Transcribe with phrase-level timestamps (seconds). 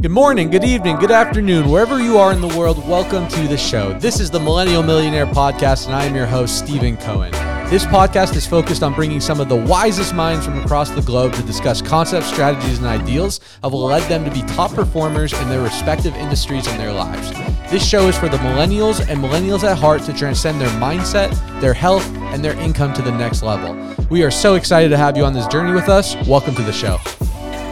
[0.00, 3.56] Good morning, good evening, good afternoon, wherever you are in the world, welcome to the
[3.56, 3.98] show.
[3.98, 7.32] This is the Millennial Millionaire Podcast, and I am your host, Stephen Cohen.
[7.68, 11.32] This podcast is focused on bringing some of the wisest minds from across the globe
[11.32, 15.48] to discuss concepts, strategies, and ideals that will lead them to be top performers in
[15.48, 17.32] their respective industries and their lives.
[17.68, 21.74] This show is for the millennials and millennials at heart to transcend their mindset, their
[21.74, 23.76] health, and their income to the next level.
[24.10, 26.14] We are so excited to have you on this journey with us.
[26.28, 26.98] Welcome to the show.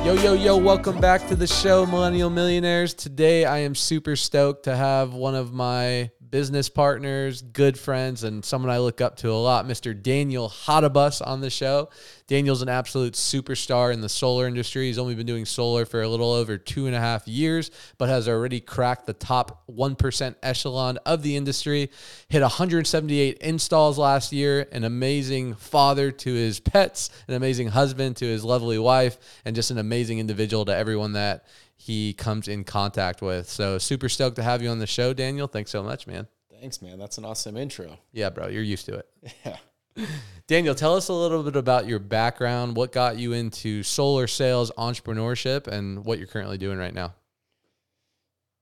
[0.07, 2.95] Yo, yo, yo, welcome back to the show, Millennial Millionaires.
[2.95, 8.45] Today I am super stoked to have one of my business partners, good friends, and
[8.45, 10.01] someone I look up to a lot, Mr.
[10.01, 11.89] Daniel Hadobas on the show.
[12.27, 14.87] Daniel's an absolute superstar in the solar industry.
[14.87, 18.09] He's only been doing solar for a little over two and a half years, but
[18.09, 21.91] has already cracked the top 1% echelon of the industry.
[22.29, 28.25] Hit 178 installs last year, an amazing father to his pets, an amazing husband to
[28.25, 33.23] his lovely wife, and just an amazing individual to everyone that he comes in contact
[33.23, 33.49] with.
[33.49, 35.47] So super stoked to have you on the show, Daniel.
[35.47, 36.27] Thanks so much, man.
[36.61, 36.99] Thanks, man.
[36.99, 37.99] That's an awesome intro.
[38.13, 39.09] Yeah, bro, you're used to it.
[39.45, 39.57] Yeah.
[40.47, 42.77] Daniel, tell us a little bit about your background.
[42.77, 47.15] What got you into solar sales, entrepreneurship, and what you're currently doing right now?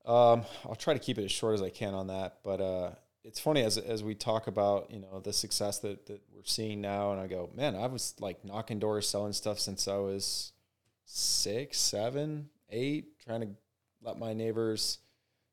[0.05, 2.91] Um, I'll try to keep it as short as I can on that, but uh,
[3.23, 6.79] it's funny as as we talk about you know the success that, that we're seeing
[6.79, 10.53] now, and I go, man, I was like knocking doors, selling stuff since I was
[11.05, 13.47] six, seven, eight, trying to
[14.01, 14.99] let my neighbors,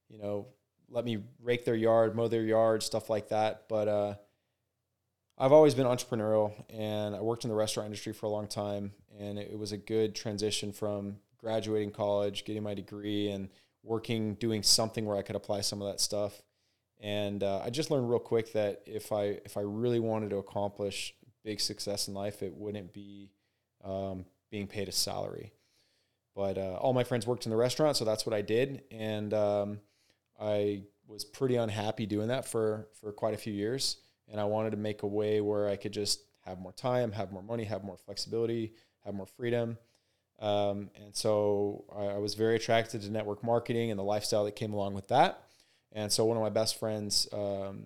[0.08, 0.46] you know,
[0.88, 3.64] let me rake their yard, mow their yard, stuff like that.
[3.68, 4.14] But uh,
[5.38, 8.92] I've always been entrepreneurial, and I worked in the restaurant industry for a long time,
[9.18, 13.48] and it, was a good transition from graduating college, getting my degree, and
[13.82, 16.42] working, doing something where I could apply some of that stuff.
[17.00, 20.36] And uh, I just learned real quick that if I if I really wanted to
[20.36, 23.32] accomplish big success in life, it wouldn't be
[23.82, 25.52] um, being paid a salary.
[26.34, 29.34] But uh, all my friends worked in the restaurant, so that's what I did, and
[29.34, 29.80] um,
[30.40, 33.98] I was pretty unhappy doing that for for quite a few years.
[34.28, 37.32] And I wanted to make a way where I could just have more time, have
[37.32, 38.72] more money, have more flexibility,
[39.04, 39.76] have more freedom.
[40.40, 44.56] Um, and so I, I was very attracted to network marketing and the lifestyle that
[44.56, 45.44] came along with that.
[45.92, 47.84] And so one of my best friends, um,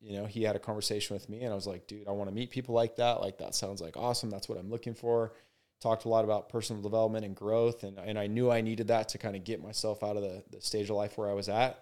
[0.00, 2.30] you know, he had a conversation with me, and I was like, dude, I want
[2.30, 3.20] to meet people like that.
[3.20, 4.30] Like that sounds like awesome.
[4.30, 5.32] That's what I'm looking for.
[5.80, 9.08] Talked a lot about personal development and growth, and and I knew I needed that
[9.10, 11.48] to kind of get myself out of the, the stage of life where I was
[11.48, 11.78] at.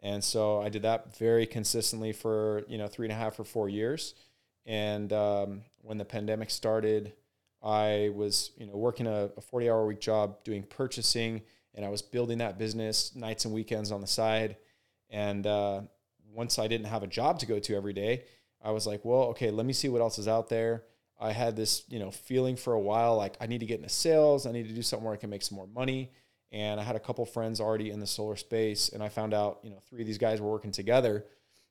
[0.00, 3.44] And so I did that very consistently for you know three and a half or
[3.44, 4.14] four years.
[4.66, 7.14] And um, when the pandemic started,
[7.62, 11.42] I was you know working a, a 40 hour week job doing purchasing,
[11.74, 14.56] and I was building that business nights and weekends on the side.
[15.10, 15.82] And uh,
[16.32, 18.24] once I didn't have a job to go to every day,
[18.62, 20.84] I was like, well, okay, let me see what else is out there.
[21.18, 23.88] I had this, you know, feeling for a while like I need to get into
[23.88, 24.46] sales.
[24.46, 26.12] I need to do something where I can make some more money.
[26.52, 29.58] And I had a couple friends already in the solar space, and I found out,
[29.62, 31.26] you know, three of these guys were working together,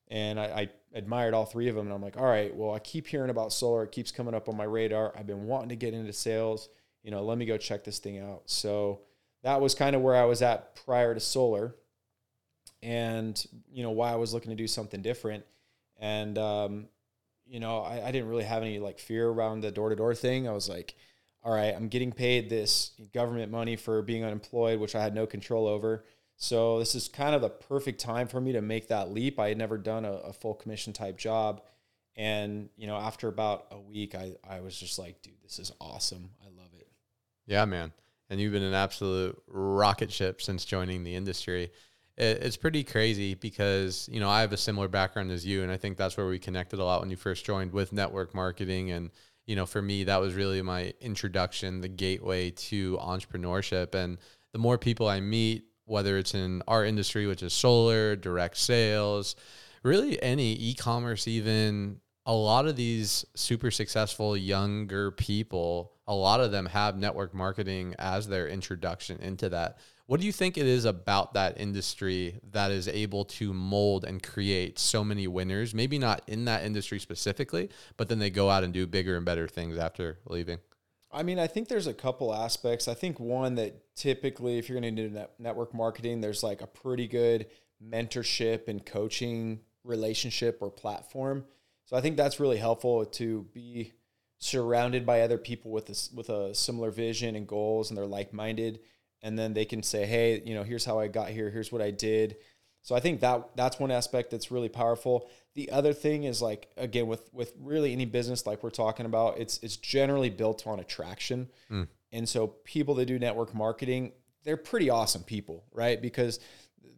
[0.07, 1.87] and I, I admired all three of them.
[1.87, 3.83] And I'm like, all right, well, I keep hearing about solar.
[3.85, 5.13] It keeps coming up on my radar.
[5.17, 6.69] I've been wanting to get into sales.
[7.01, 8.43] You know, let me go check this thing out.
[8.45, 9.01] So
[9.41, 11.75] that was kind of where I was at prior to solar
[12.83, 15.45] and you know why I was looking to do something different.
[15.99, 16.87] And um,
[17.49, 20.13] you know, I, I didn't really have any like fear around the door to door
[20.15, 20.47] thing.
[20.47, 20.95] I was like,
[21.43, 25.25] all right, I'm getting paid this government money for being unemployed, which I had no
[25.25, 26.03] control over.
[26.35, 29.39] So this is kind of the perfect time for me to make that leap.
[29.39, 31.61] I had never done a, a full commission type job.
[32.15, 35.71] And, you know, after about a week, I, I was just like, dude, this is
[35.79, 36.31] awesome.
[36.41, 36.87] I love it.
[37.45, 37.91] Yeah, man.
[38.29, 41.71] And you've been an absolute rocket ship since joining the industry
[42.17, 45.77] it's pretty crazy because you know I have a similar background as you, and I
[45.77, 48.91] think that's where we connected a lot when you first joined with network marketing.
[48.91, 49.11] And
[49.45, 53.95] you know, for me, that was really my introduction, the gateway to entrepreneurship.
[53.95, 54.17] And
[54.51, 59.35] the more people I meet, whether it's in our industry, which is solar, direct sales,
[59.83, 66.51] really any e-commerce, even a lot of these super successful younger people, a lot of
[66.51, 69.77] them have network marketing as their introduction into that.
[70.07, 74.23] What do you think it is about that industry that is able to mold and
[74.23, 75.73] create so many winners?
[75.73, 79.25] Maybe not in that industry specifically, but then they go out and do bigger and
[79.25, 80.59] better things after leaving.
[81.11, 82.87] I mean, I think there's a couple aspects.
[82.87, 86.61] I think one that typically, if you're going to do net- network marketing, there's like
[86.61, 87.47] a pretty good
[87.83, 91.43] mentorship and coaching relationship or platform.
[91.83, 93.91] So I think that's really helpful to be
[94.39, 98.31] surrounded by other people with a, with a similar vision and goals, and they're like
[98.31, 98.79] minded
[99.21, 101.49] and then they can say, "Hey, you know, here's how I got here.
[101.49, 102.37] Here's what I did."
[102.81, 105.29] So I think that that's one aspect that's really powerful.
[105.55, 109.39] The other thing is like again with with really any business like we're talking about,
[109.39, 111.49] it's it's generally built on attraction.
[111.69, 111.87] Mm.
[112.11, 116.01] And so people that do network marketing, they're pretty awesome people, right?
[116.01, 116.39] Because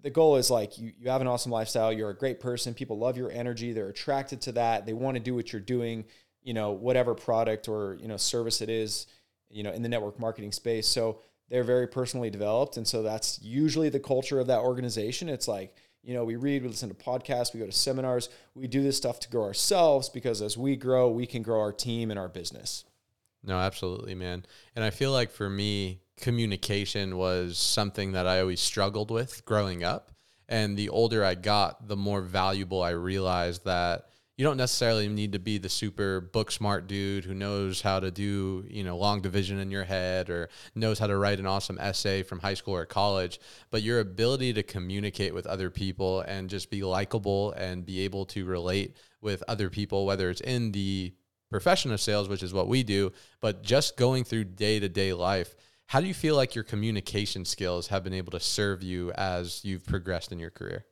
[0.02, 2.98] the goal is like you, you have an awesome lifestyle, you're a great person, people
[2.98, 6.06] love your energy, they're attracted to that, they want to do what you're doing,
[6.44, 9.08] you know, whatever product or, you know, service it is,
[9.50, 10.88] you know, in the network marketing space.
[10.88, 11.20] So
[11.50, 12.78] they're very personally developed.
[12.78, 15.30] And so that's usually the culture of that organization.
[15.30, 18.68] It's like, you know, we read, we listen to podcasts, we go to seminars, we
[18.68, 22.10] do this stuff to grow ourselves because as we grow, we can grow our team
[22.12, 22.86] and our business.
[23.44, 24.46] No, absolutely, man.
[24.76, 29.84] And I feel like for me, communication was something that I always struggled with growing
[29.84, 30.12] up.
[30.48, 34.09] And the older I got, the more valuable I realized that
[34.40, 38.10] you don't necessarily need to be the super book smart dude who knows how to
[38.10, 41.78] do, you know, long division in your head or knows how to write an awesome
[41.78, 43.38] essay from high school or college,
[43.70, 48.26] but your ability to communicate with other people and just be likable and be able
[48.28, 51.14] to relate with other people, whether it's in the
[51.50, 55.12] profession of sales, which is what we do, but just going through day to day
[55.12, 55.54] life
[55.88, 59.66] how do you feel like your communication skills have been able to serve you as
[59.66, 60.86] you've progressed in your career?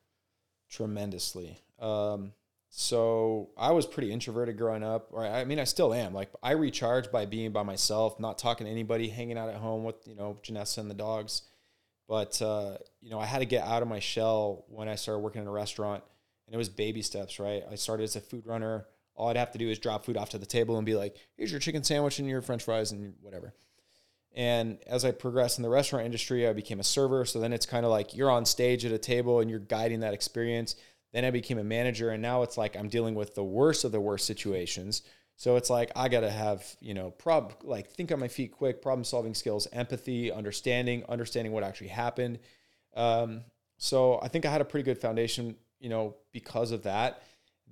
[0.71, 1.61] Tremendously.
[1.77, 2.33] Um,
[2.69, 6.13] so I was pretty introverted growing up, or I mean, I still am.
[6.13, 9.83] Like I recharge by being by myself, not talking to anybody, hanging out at home
[9.83, 11.43] with you know Janessa and the dogs.
[12.07, 15.19] But uh, you know, I had to get out of my shell when I started
[15.19, 16.03] working in a restaurant,
[16.45, 17.39] and it was baby steps.
[17.39, 18.85] Right, I started as a food runner.
[19.15, 21.15] All I'd have to do is drop food off to the table and be like,
[21.35, 23.53] "Here's your chicken sandwich and your French fries and whatever."
[24.35, 27.25] And as I progressed in the restaurant industry, I became a server.
[27.25, 30.01] So then it's kind of like you're on stage at a table and you're guiding
[30.01, 30.75] that experience.
[31.13, 33.92] Then I became a manager, and now it's like I'm dealing with the worst of
[33.92, 35.04] the worst situations.
[35.38, 38.51] So it's like I got to have, you know, prob like think on my feet
[38.51, 42.39] quick, problem solving skills, empathy, understanding, understanding what actually happened.
[42.95, 43.42] Um,
[43.77, 47.21] so I think I had a pretty good foundation, you know, because of that.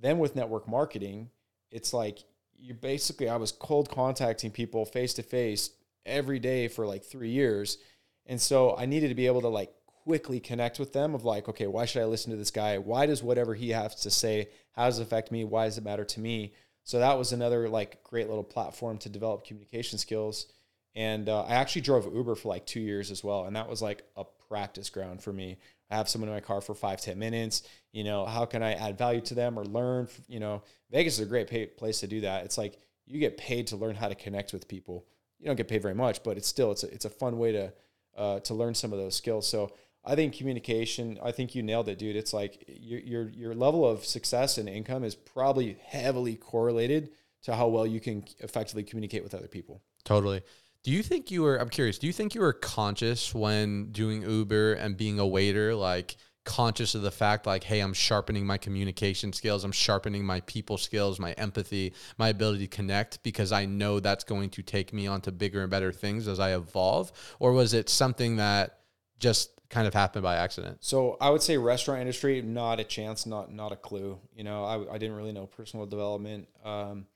[0.00, 1.30] Then with network marketing,
[1.72, 2.20] it's like
[2.58, 5.70] you basically I was cold contacting people face to face
[6.06, 7.78] every day for like three years.
[8.26, 9.74] And so I needed to be able to like
[10.06, 12.78] quickly connect with them of like, okay, why should I listen to this guy?
[12.78, 15.44] Why does whatever he has to say, how does it affect me?
[15.44, 16.54] Why does it matter to me?
[16.84, 20.46] So that was another like great little platform to develop communication skills.
[20.94, 23.44] And uh, I actually drove Uber for like two years as well.
[23.44, 25.58] And that was like a practice ground for me.
[25.90, 27.62] I have someone in my car for five, 10 minutes.
[27.92, 30.08] You know, how can I add value to them or learn?
[30.28, 32.44] You know, Vegas is a great pay- place to do that.
[32.44, 35.06] It's like you get paid to learn how to connect with people
[35.38, 37.52] you don't get paid very much, but it's still it's a, it's a fun way
[37.52, 37.72] to
[38.16, 39.46] uh, to learn some of those skills.
[39.46, 39.72] So
[40.06, 41.18] I think communication.
[41.22, 42.16] I think you nailed it, dude.
[42.16, 47.10] It's like your your your level of success and income is probably heavily correlated
[47.42, 49.82] to how well you can effectively communicate with other people.
[50.04, 50.42] Totally.
[50.84, 51.56] Do you think you were?
[51.56, 51.98] I'm curious.
[51.98, 55.74] Do you think you were conscious when doing Uber and being a waiter?
[55.74, 60.40] Like conscious of the fact like hey i'm sharpening my communication skills i'm sharpening my
[60.42, 64.92] people skills my empathy my ability to connect because i know that's going to take
[64.92, 67.10] me on to bigger and better things as i evolve
[67.40, 68.78] or was it something that
[69.18, 70.78] just kind of happened by accident?
[70.80, 74.18] So i would say restaurant industry not a chance not not a clue.
[74.34, 76.48] You know i, I didn't really know personal development.
[76.64, 77.06] Um,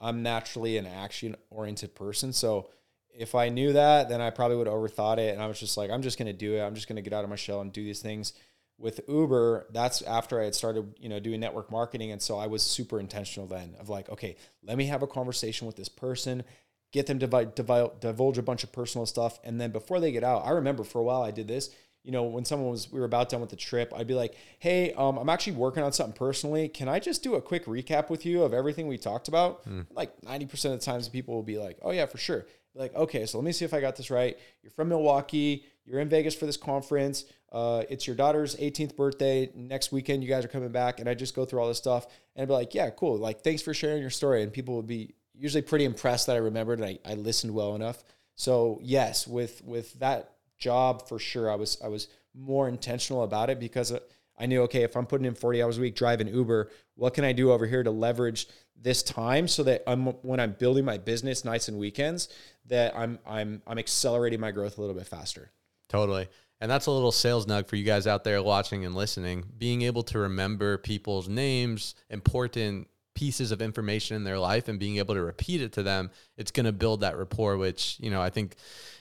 [0.00, 2.32] i'm naturally an action oriented person.
[2.32, 2.70] So
[3.10, 5.32] if i knew that then i probably would have overthought it.
[5.34, 6.60] And i was just like i'm just to do it.
[6.60, 8.32] I'm just to get out of my shell and do these things.
[8.80, 12.12] With Uber, that's after I had started, you know, doing network marketing.
[12.12, 15.66] And so I was super intentional then of like, okay, let me have a conversation
[15.66, 16.44] with this person,
[16.92, 19.40] get them to divulge a bunch of personal stuff.
[19.42, 21.74] And then before they get out, I remember for a while I did this,
[22.08, 24.34] you know, when someone was, we were about done with the trip, I'd be like,
[24.58, 26.68] hey, um, I'm actually working on something personally.
[26.68, 29.64] Can I just do a quick recap with you of everything we talked about?
[29.68, 29.86] Mm.
[29.90, 32.46] Like 90% of the times people will be like, oh yeah, for sure.
[32.74, 34.38] Like, okay, so let me see if I got this right.
[34.62, 35.66] You're from Milwaukee.
[35.84, 40.22] You're in Vegas for this conference uh, it's your daughter's 18th birthday next weekend.
[40.22, 42.48] You guys are coming back, and I just go through all this stuff, and I'd
[42.48, 43.16] be like, yeah, cool.
[43.16, 46.40] Like, thanks for sharing your story, and people would be usually pretty impressed that I
[46.40, 48.02] remembered and I, I listened well enough.
[48.34, 53.50] So yes, with with that job for sure, I was I was more intentional about
[53.50, 54.00] it because uh,
[54.38, 57.24] I knew okay, if I'm putting in 40 hours a week driving Uber, what can
[57.24, 58.46] I do over here to leverage
[58.80, 62.28] this time so that I'm when I'm building my business nights and weekends
[62.66, 65.50] that I'm I'm I'm accelerating my growth a little bit faster.
[65.88, 66.28] Totally.
[66.60, 69.44] And that's a little sales nug for you guys out there watching and listening.
[69.56, 72.88] Being able to remember people's names, important
[73.18, 76.52] pieces of information in their life, and being able to repeat it to them, it's
[76.52, 78.54] going to build that rapport, which, you know, I think,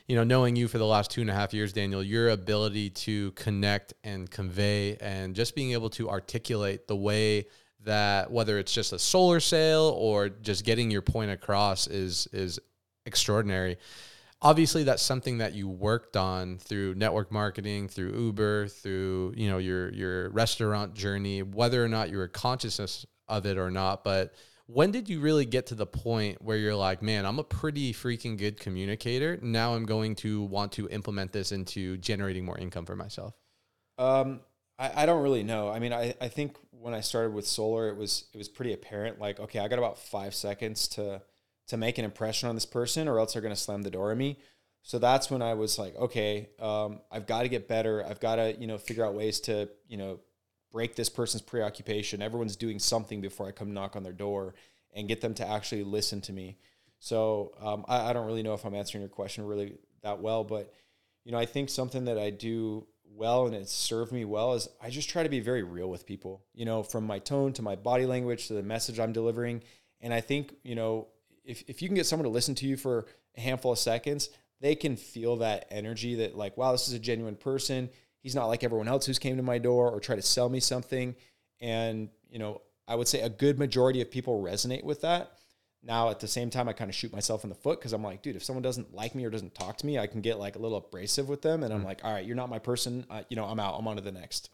[0.07, 2.89] you know, knowing you for the last two and a half years, Daniel, your ability
[2.89, 7.45] to connect and convey and just being able to articulate the way
[7.83, 12.59] that whether it's just a solar sale or just getting your point across is is
[13.05, 13.77] extraordinary.
[14.41, 19.59] Obviously that's something that you worked on through network marketing through uber through you know
[19.59, 24.33] your your restaurant journey whether or not you were conscious of it or not but
[24.67, 27.93] when did you really get to the point where you're like, man, I'm a pretty
[27.93, 29.39] freaking good communicator.
[29.41, 33.33] Now I'm going to want to implement this into generating more income for myself?
[33.97, 34.41] Um,
[34.77, 35.69] I, I don't really know.
[35.69, 38.73] I mean, I, I think when I started with solar, it was it was pretty
[38.73, 39.19] apparent.
[39.19, 41.21] Like, okay, I got about five seconds to
[41.67, 44.17] to make an impression on this person, or else they're gonna slam the door on
[44.17, 44.37] me.
[44.83, 48.05] So that's when I was like, okay, um, I've got to get better.
[48.05, 50.19] I've got to you know figure out ways to you know
[50.71, 52.21] break this person's preoccupation.
[52.21, 54.55] Everyone's doing something before I come knock on their door
[54.93, 56.57] and get them to actually listen to me.
[56.99, 60.43] So um, I, I, don't really know if I'm answering your question really that well,
[60.43, 60.73] but
[61.23, 64.67] you know, I think something that I do well and it's served me well is
[64.81, 66.43] I just try to be very real with people.
[66.53, 69.61] You know, from my tone to my body language to the message I'm delivering.
[70.01, 71.07] And I think you know,
[71.43, 73.05] if if you can get someone to listen to you for
[73.35, 76.99] a handful of seconds, they can feel that energy that like, wow, this is a
[76.99, 77.89] genuine person
[78.27, 80.59] he's not like everyone else who's came to my door or try to sell me
[80.59, 81.15] something.
[81.61, 85.31] And, you know, I would say a good majority of people resonate with that.
[85.81, 88.03] Now, at the same time, I kind of shoot myself in the foot because I'm
[88.03, 90.39] like, dude, if someone doesn't like me or doesn't talk to me, I can get
[90.39, 91.63] like a little abrasive with them.
[91.63, 91.85] And I'm mm.
[91.85, 93.05] like, all right, you're not my person.
[93.09, 93.75] Uh, you know, I'm out.
[93.79, 94.49] I'm on to the next.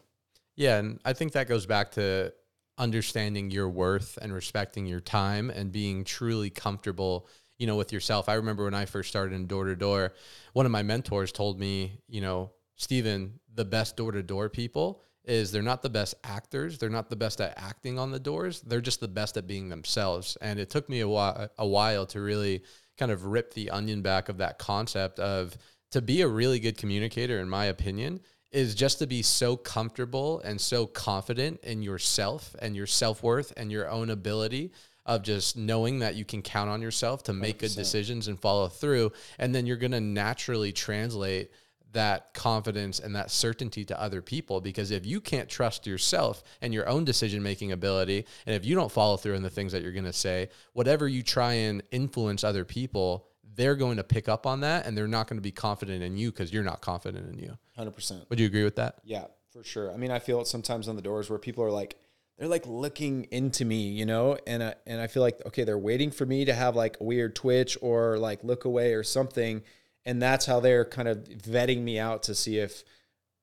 [0.54, 0.78] Yeah.
[0.78, 2.32] And I think that goes back to
[2.78, 7.26] understanding your worth and respecting your time and being truly comfortable
[7.56, 10.12] you know with yourself i remember when i first started in door to door
[10.54, 15.02] one of my mentors told me you know Stephen, the best door to door people
[15.24, 16.78] is they're not the best actors.
[16.78, 18.60] They're not the best at acting on the doors.
[18.60, 20.36] They're just the best at being themselves.
[20.40, 22.62] And it took me a while, a while to really
[22.98, 25.56] kind of rip the onion back of that concept of
[25.92, 28.20] to be a really good communicator, in my opinion,
[28.52, 33.52] is just to be so comfortable and so confident in yourself and your self worth
[33.56, 34.72] and your own ability
[35.06, 37.60] of just knowing that you can count on yourself to make 100%.
[37.60, 39.12] good decisions and follow through.
[39.38, 41.50] And then you're going to naturally translate
[41.94, 46.74] that confidence and that certainty to other people because if you can't trust yourself and
[46.74, 49.82] your own decision making ability and if you don't follow through in the things that
[49.82, 54.28] you're going to say whatever you try and influence other people they're going to pick
[54.28, 56.80] up on that and they're not going to be confident in you because you're not
[56.80, 57.56] confident in you.
[57.78, 58.96] 100% would you agree with that?
[59.04, 59.92] Yeah for sure.
[59.92, 61.96] I mean i feel it sometimes on the doors where people are like
[62.36, 65.78] they're like looking into me, you know, and I, and I feel like okay, they're
[65.78, 69.62] waiting for me to have like a weird twitch or like look away or something,
[70.06, 72.84] and that's how they're kind of vetting me out to see if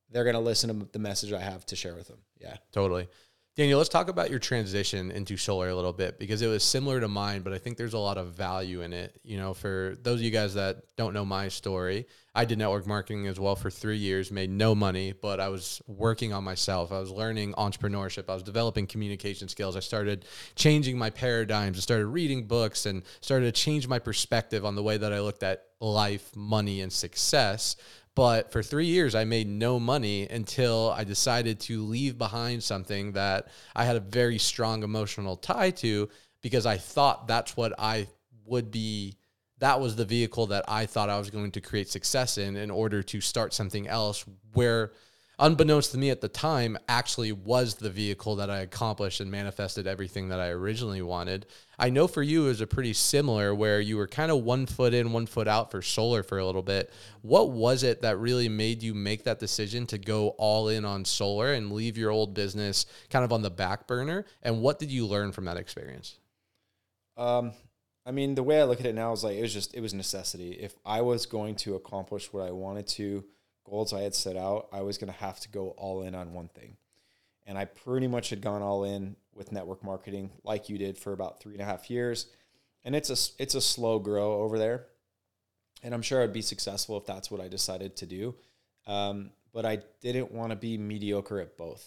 [0.09, 2.19] they're going to listen to the message I have to share with them.
[2.39, 3.07] Yeah, totally.
[3.57, 7.01] Daniel, let's talk about your transition into solar a little bit because it was similar
[7.01, 9.19] to mine, but I think there's a lot of value in it.
[9.23, 12.87] You know, for those of you guys that don't know my story, I did network
[12.87, 16.93] marketing as well for three years, made no money, but I was working on myself.
[16.93, 18.29] I was learning entrepreneurship.
[18.29, 19.75] I was developing communication skills.
[19.75, 20.23] I started
[20.55, 21.77] changing my paradigms.
[21.77, 25.19] I started reading books and started to change my perspective on the way that I
[25.19, 27.75] looked at life, money, and success.
[28.15, 33.13] But for three years, I made no money until I decided to leave behind something
[33.13, 36.09] that I had a very strong emotional tie to
[36.41, 38.07] because I thought that's what I
[38.45, 39.15] would be.
[39.59, 42.69] That was the vehicle that I thought I was going to create success in in
[42.69, 44.91] order to start something else where
[45.41, 49.87] unbeknownst to me at the time, actually was the vehicle that I accomplished and manifested
[49.87, 51.47] everything that I originally wanted.
[51.79, 54.67] I know for you it was a pretty similar where you were kind of one
[54.67, 56.93] foot in, one foot out for solar for a little bit.
[57.23, 61.03] What was it that really made you make that decision to go all in on
[61.03, 64.25] solar and leave your old business kind of on the back burner?
[64.43, 66.19] And what did you learn from that experience?
[67.17, 67.51] Um,
[68.05, 69.81] I mean, the way I look at it now is like it was just it
[69.81, 70.51] was necessity.
[70.51, 73.25] If I was going to accomplish what I wanted to,
[73.63, 76.33] goals I had set out, I was going to have to go all in on
[76.33, 76.77] one thing.
[77.45, 81.13] And I pretty much had gone all in with network marketing like you did for
[81.13, 82.27] about three and a half years.
[82.83, 84.85] And it's a, it's a slow grow over there.
[85.83, 88.35] And I'm sure I'd be successful if that's what I decided to do.
[88.85, 91.85] Um, but I didn't want to be mediocre at both.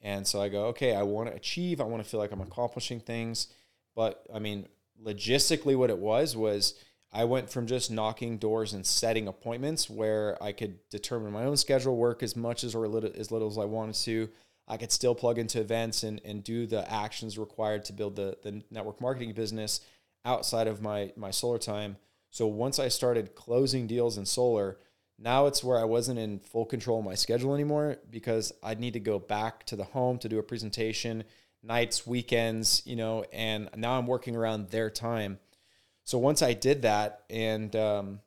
[0.00, 2.40] And so I go, okay, I want to achieve, I want to feel like I'm
[2.40, 3.48] accomplishing things.
[3.94, 4.66] But I mean,
[5.02, 6.74] logistically, what it was was
[7.12, 11.56] I went from just knocking doors and setting appointments where I could determine my own
[11.56, 14.30] schedule, work as much as or little, as little as I wanted to.
[14.66, 18.38] I could still plug into events and, and do the actions required to build the,
[18.42, 19.80] the network marketing business
[20.24, 21.96] outside of my, my solar time.
[22.30, 24.78] So once I started closing deals in solar,
[25.18, 28.94] now it's where I wasn't in full control of my schedule anymore because I'd need
[28.94, 31.24] to go back to the home to do a presentation,
[31.62, 35.38] nights, weekends, you know, and now I'm working around their time.
[36.04, 38.20] So once I did that and um,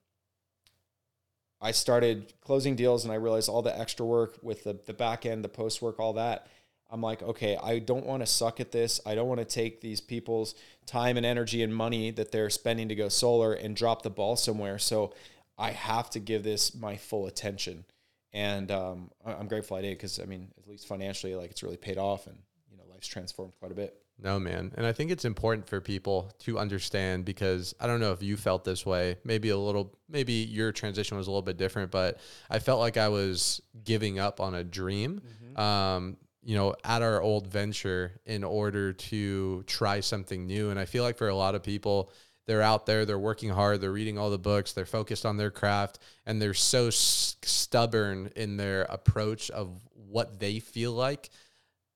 [1.62, 5.25] I started closing deals and I realized all the extra work with the, the back
[5.25, 6.48] end, the post work, all that,
[6.91, 9.01] I'm like, okay, I don't want to suck at this.
[9.05, 10.55] I don't want to take these people's
[10.86, 14.36] time and energy and money that they're spending to go solar and drop the ball
[14.36, 14.77] somewhere.
[14.77, 15.13] So
[15.58, 17.86] I have to give this my full attention.
[18.34, 21.77] And um, I'm grateful I did because I mean, at least financially, like it's really
[21.77, 22.38] paid off and,
[22.70, 24.00] you know, life's transformed quite a bit.
[24.17, 24.72] No, man.
[24.77, 28.38] And I think it's important for people to understand because I don't know if you
[28.38, 29.17] felt this way.
[29.24, 32.19] Maybe a little, maybe your transition was a little bit different, but
[32.50, 35.22] I felt like I was giving up on a dream.
[35.22, 35.60] Mm-hmm.
[35.62, 40.69] Um, you know, at our old venture in order to try something new.
[40.69, 42.12] And I feel like for a lot of people,
[42.45, 45.50] they're out there, they're working hard, they're reading all the books, they're focused on their
[45.50, 51.31] craft, and they're so s- stubborn in their approach of what they feel like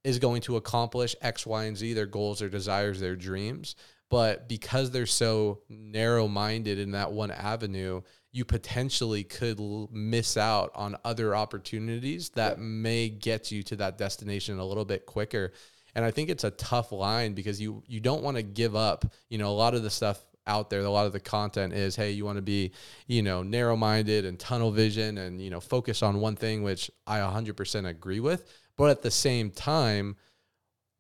[0.03, 3.75] is going to accomplish X, Y, and Z, their goals, their desires, their dreams.
[4.09, 8.01] But because they're so narrow minded in that one avenue,
[8.31, 13.97] you potentially could l- miss out on other opportunities that may get you to that
[13.97, 15.53] destination a little bit quicker.
[15.95, 19.05] And I think it's a tough line because you you don't want to give up.
[19.29, 21.95] You know, a lot of the stuff out there, a lot of the content is,
[21.95, 22.71] hey, you want to be,
[23.07, 26.89] you know, narrow minded and tunnel vision and, you know, focus on one thing, which
[27.05, 28.51] I 100% agree with.
[28.79, 30.15] But at the same time,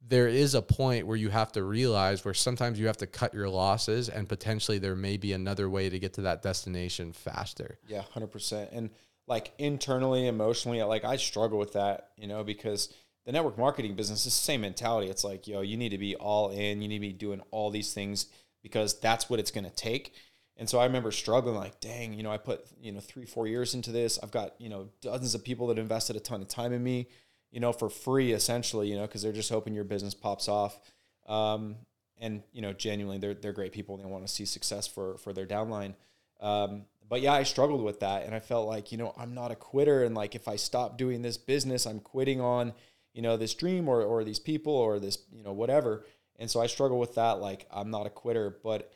[0.05, 3.33] there is a point where you have to realize where sometimes you have to cut
[3.33, 7.79] your losses and potentially there may be another way to get to that destination faster.
[7.87, 8.67] Yeah, 100%.
[8.73, 8.89] And
[9.27, 12.93] like internally, emotionally, like I struggle with that, you know, because
[13.25, 15.09] the network marketing business is the same mentality.
[15.09, 17.71] It's like, yo, you need to be all in, you need to be doing all
[17.71, 18.25] these things
[18.61, 20.13] because that's what it's going to take.
[20.57, 23.47] And so I remember struggling like, dang, you know, I put, you know, three, four
[23.47, 24.19] years into this.
[24.21, 27.07] I've got, you know, dozens of people that invested a ton of time in me
[27.51, 30.79] you know, for free essentially, you know, because they're just hoping your business pops off.
[31.27, 31.77] Um,
[32.17, 35.33] and you know, genuinely, they're they're great people they want to see success for for
[35.33, 35.95] their downline.
[36.41, 39.51] Um, but yeah, I struggled with that, and I felt like you know I'm not
[39.51, 42.73] a quitter, and like if I stop doing this business, I'm quitting on
[43.13, 46.05] you know this dream or or these people or this you know whatever.
[46.37, 47.39] And so I struggle with that.
[47.39, 48.91] Like I'm not a quitter, but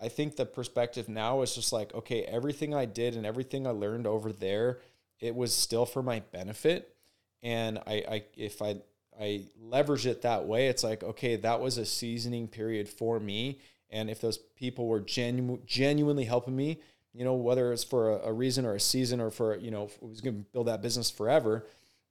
[0.00, 3.70] I think the perspective now is just like okay, everything I did and everything I
[3.70, 4.78] learned over there,
[5.20, 6.94] it was still for my benefit
[7.42, 8.76] and I, I if I
[9.20, 13.60] I leverage it that way, it's like okay, that was a seasoning period for me,
[13.90, 16.80] and if those people were genu- genuinely helping me,
[17.12, 19.84] you know, whether it's for a, a reason or a season or for you know,
[19.84, 21.66] if who's going to build that business forever,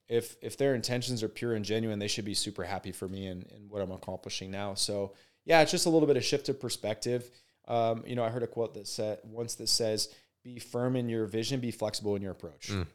[0.08, 3.28] if if their intentions are pure and genuine, they should be super happy for me
[3.28, 4.74] and, and what I'm accomplishing now.
[4.74, 5.14] So
[5.46, 7.30] yeah, it's just a little bit of shift of perspective.
[7.68, 10.10] Um, you know, I heard a quote that said once that says,
[10.44, 12.88] "Be firm in your vision, be flexible in your approach." Mm.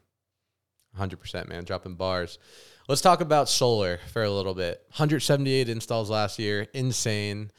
[0.97, 1.63] 100%, man.
[1.63, 2.39] Dropping bars.
[2.87, 4.81] Let's talk about solar for a little bit.
[4.89, 6.67] 178 installs last year.
[6.73, 7.51] Insane.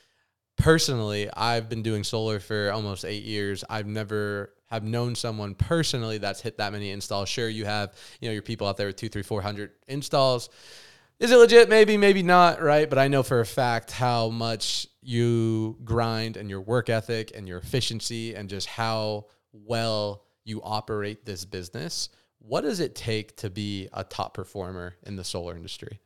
[0.57, 3.65] Personally, I've been doing solar for almost eight years.
[3.69, 7.29] I've never have known someone personally that's hit that many installs.
[7.29, 10.49] Sure, you have, you know, your people out there with two, three, four hundred installs.
[11.21, 11.69] Is it legit?
[11.69, 12.89] Maybe, maybe not, right?
[12.89, 17.49] But I know for a fact how much you grind and your work ethic and
[17.49, 22.09] your efficiency and just how well you operate this business
[22.47, 26.01] what does it take to be a top performer in the solar industry?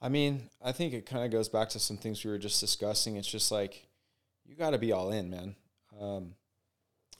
[0.00, 2.60] I mean, I think it kind of goes back to some things we were just
[2.60, 3.16] discussing.
[3.16, 3.86] It's just like
[4.44, 5.54] you got to be all in, man.
[6.00, 6.34] Um,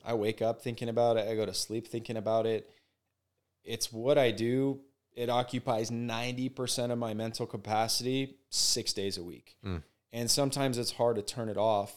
[0.05, 1.29] I wake up thinking about it.
[1.29, 2.71] I go to sleep thinking about it.
[3.65, 4.81] It's what I do.
[5.15, 9.57] It occupies 90% of my mental capacity six days a week.
[9.65, 9.83] Mm.
[10.13, 11.95] And sometimes it's hard to turn it off.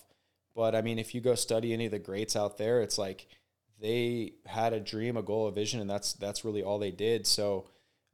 [0.55, 3.27] But I mean, if you go study any of the greats out there, it's like
[3.79, 7.25] they had a dream, a goal, a vision, and that's that's really all they did.
[7.25, 7.65] So,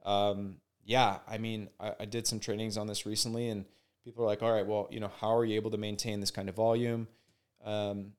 [0.04, 3.64] um, yeah, I mean, I, I, did some trainings on this recently, and
[4.04, 6.30] people are like, "All right, well, you know, how are you able to maintain this
[6.30, 7.08] kind of volume?"
[7.64, 8.12] Um,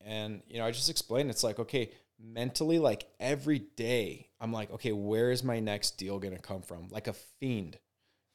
[0.00, 4.70] and you know, I just explained it's like, okay, mentally, like every day, I'm like,
[4.72, 6.88] okay, where is my next deal gonna come from?
[6.88, 7.78] Like a fiend,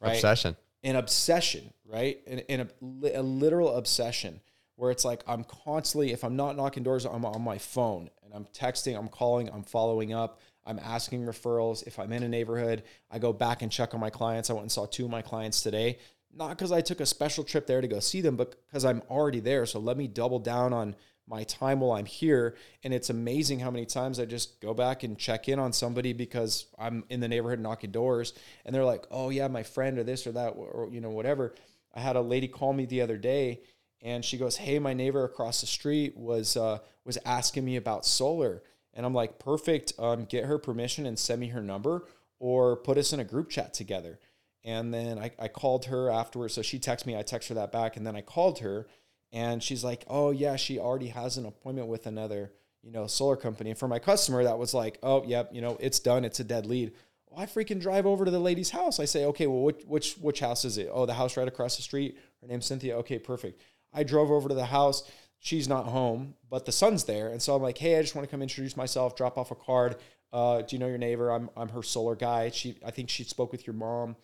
[0.02, 0.16] right?
[0.16, 0.58] Obsession.
[0.84, 2.20] An obsession, right?
[2.28, 4.42] In, in a, a literal obsession
[4.78, 8.34] where it's like I'm constantly, if I'm not knocking doors, I'm on my phone and
[8.34, 11.86] I'm texting, I'm calling, I'm following up, I'm asking referrals.
[11.86, 14.50] If I'm in a neighborhood, I go back and check on my clients.
[14.50, 15.98] I went and saw two of my clients today,
[16.34, 19.02] not because I took a special trip there to go see them, but because I'm
[19.10, 19.66] already there.
[19.66, 20.96] So let me double down on
[21.28, 22.56] my time while I'm here.
[22.84, 26.14] And it's amazing how many times I just go back and check in on somebody
[26.14, 30.04] because I'm in the neighborhood knocking doors and they're like, oh, yeah, my friend or
[30.04, 31.56] this or that, or, you know, whatever.
[31.96, 33.62] I had a lady call me the other day
[34.02, 38.06] and she goes, "Hey, my neighbor across the street was uh, was asking me about
[38.06, 39.94] solar," and I'm like, "Perfect.
[39.98, 42.08] Um, get her permission and send me her number,
[42.40, 44.20] or put us in a group chat together."
[44.64, 46.54] And then I, I called her afterwards.
[46.54, 47.16] So she texted me.
[47.16, 48.88] I texted her that back, and then I called her,
[49.32, 52.52] and she's like, "Oh yeah, she already has an appointment with another,
[52.84, 55.78] you know, solar company." And for my customer, that was like, "Oh yep, you know,
[55.80, 56.26] it's done.
[56.26, 56.94] It's a dead lead."
[57.30, 59.00] Well, I freaking drive over to the lady's house.
[59.00, 61.76] I say, "Okay, well, which which which house is it?" Oh, the house right across
[61.76, 62.18] the street.
[62.42, 62.98] Her name's Cynthia.
[62.98, 63.62] Okay, perfect.
[63.98, 65.04] I drove over to the house.
[65.40, 67.28] She's not home, but the son's there.
[67.30, 69.56] And so I'm like, hey, I just want to come introduce myself, drop off a
[69.56, 69.98] card.
[70.32, 71.32] Uh, do you know your neighbor?
[71.32, 72.50] I'm, I'm her solar guy.
[72.50, 74.16] She, I think she spoke with your mom.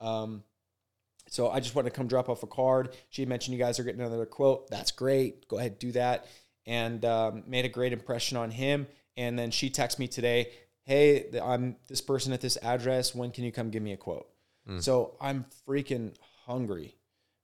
[0.00, 0.44] Um,
[1.28, 2.96] So I just wanted to come drop off a card.
[3.10, 4.68] She mentioned you guys are getting another quote.
[4.70, 5.48] That's great.
[5.48, 6.26] Go ahead, do that.
[6.66, 8.86] And um, made a great impression on him.
[9.16, 10.50] And then she texted me today,
[10.84, 13.14] hey, I'm this person at this address.
[13.14, 14.28] When can you come give me a quote?
[14.68, 14.82] Mm.
[14.82, 16.14] So I'm freaking
[16.46, 16.96] hungry,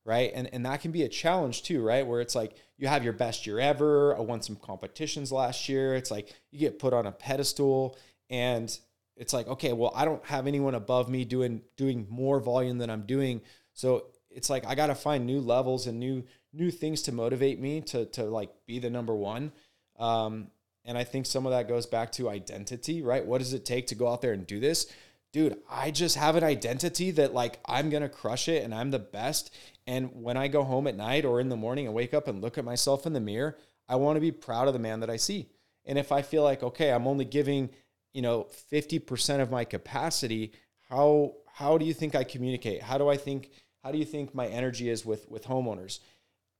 [0.08, 0.32] right?
[0.34, 2.04] And and that can be a challenge too, right?
[2.04, 4.16] Where it's like you have your best year ever.
[4.16, 5.94] I won some competitions last year.
[5.94, 7.98] It's like you get put on a pedestal
[8.30, 8.76] and
[9.16, 12.88] it's like, okay, well, I don't have anyone above me doing doing more volume than
[12.88, 13.42] I'm doing.
[13.74, 17.60] So it's like I got to find new levels and new new things to motivate
[17.60, 19.52] me to to like be the number one.
[19.98, 20.48] Um,
[20.86, 23.26] and I think some of that goes back to identity, right?
[23.26, 24.90] What does it take to go out there and do this?
[25.32, 28.90] Dude, I just have an identity that like I'm going to crush it and I'm
[28.90, 29.54] the best.
[29.86, 32.40] And when I go home at night or in the morning and wake up and
[32.40, 35.10] look at myself in the mirror, I want to be proud of the man that
[35.10, 35.48] I see.
[35.84, 37.70] And if I feel like, okay, I'm only giving,
[38.12, 40.52] you know, 50% of my capacity,
[40.88, 42.82] how how do you think I communicate?
[42.82, 43.50] How do I think
[43.82, 46.00] how do you think my energy is with with homeowners?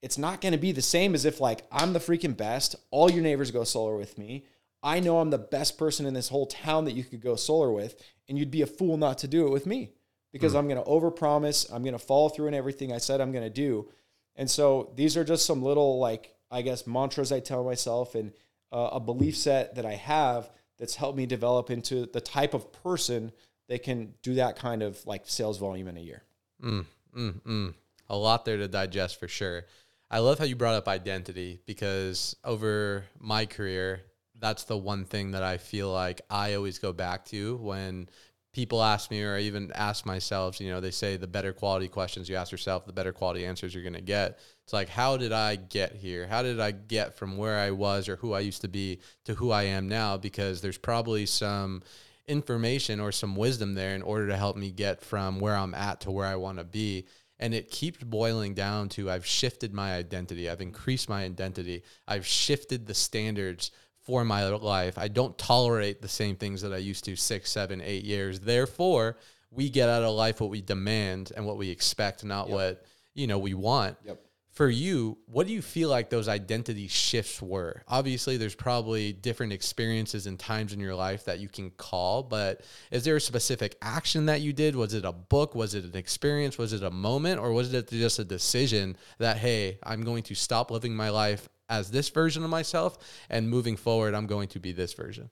[0.03, 2.77] it's not going to be the same as if like I'm the freaking best.
[2.91, 4.45] All your neighbors go solar with me.
[4.83, 7.73] I know I'm the best person in this whole town that you could go solar
[7.73, 9.93] with, and you'd be a fool not to do it with me
[10.33, 10.59] because mm.
[10.59, 11.73] I'm going to overpromise.
[11.73, 13.89] I'm going to follow through in everything I said I'm going to do.
[14.37, 18.33] And so these are just some little like I guess mantras I tell myself and
[18.73, 22.73] uh, a belief set that I have that's helped me develop into the type of
[22.73, 23.33] person
[23.69, 26.23] that can do that kind of like sales volume in a year.
[26.63, 26.87] Mm,
[27.17, 27.75] mm, mm.
[28.09, 29.65] A lot there to digest for sure.
[30.11, 34.03] I love how you brought up identity because over my career,
[34.41, 38.09] that's the one thing that I feel like I always go back to when
[38.53, 41.89] people ask me or I even ask myself, you know, they say the better quality
[41.89, 44.39] questions you ask yourself, the better quality answers you're going to get.
[44.65, 46.27] It's like, how did I get here?
[46.27, 49.35] How did I get from where I was or who I used to be to
[49.35, 50.17] who I am now?
[50.17, 51.83] Because there's probably some
[52.27, 56.01] information or some wisdom there in order to help me get from where I'm at
[56.03, 57.07] to where I want to be
[57.41, 62.27] and it keeps boiling down to I've shifted my identity, I've increased my identity, I've
[62.27, 63.71] shifted the standards
[64.09, 64.97] for my life.
[64.97, 68.41] I don't tolerate the same things that I used to six, seven, eight years.
[68.41, 69.19] Therefore,
[69.51, 72.55] we get out of life what we demand and what we expect, not yep.
[72.55, 73.99] what you know we want.
[74.07, 74.19] Yep
[74.59, 77.81] for you, what do you feel like those identity shifts were?
[77.87, 82.63] Obviously, there's probably different experiences and times in your life that you can call, but
[82.91, 84.75] is there a specific action that you did?
[84.75, 85.55] Was it a book?
[85.55, 86.59] Was it an experience?
[86.59, 87.39] Was it a moment?
[87.39, 91.49] Or was it just a decision that, hey, I'm going to stop living my life
[91.69, 95.31] as this version of myself and moving forward, I'm going to be this version?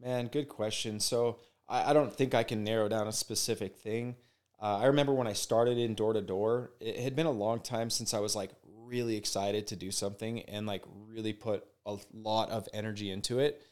[0.00, 1.00] Man, good question.
[1.00, 4.16] So I, I don't think I can narrow down a specific thing.
[4.60, 7.60] Uh, I remember when I started in door to door, it had been a long
[7.60, 8.50] time since I was like
[8.86, 13.62] really excited to do something and like really put a lot of energy into it.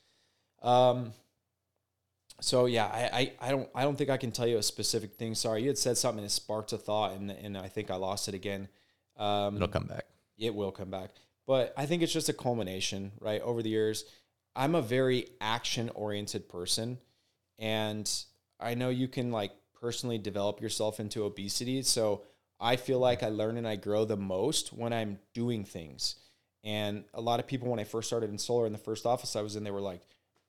[0.62, 1.12] Um,
[2.40, 5.14] so yeah, I, I, I don't I don't think I can tell you a specific
[5.14, 5.35] thing.
[5.35, 8.28] Sorry, you had said something that sparked a thought, and and I think I lost
[8.28, 8.68] it again.
[9.16, 10.07] Um, It'll come back.
[10.38, 11.11] It will come back,
[11.46, 13.40] but I think it's just a culmination, right?
[13.40, 14.05] Over the years,
[14.55, 16.98] I'm a very action oriented person,
[17.59, 18.11] and
[18.61, 21.83] I know you can like personally develop yourself into obesity.
[21.83, 22.22] So
[22.61, 26.14] I feel like I learn and I grow the most when I'm doing things.
[26.64, 29.35] And a lot of people, when I first started in solar in the first office
[29.35, 30.02] I was in, they were like,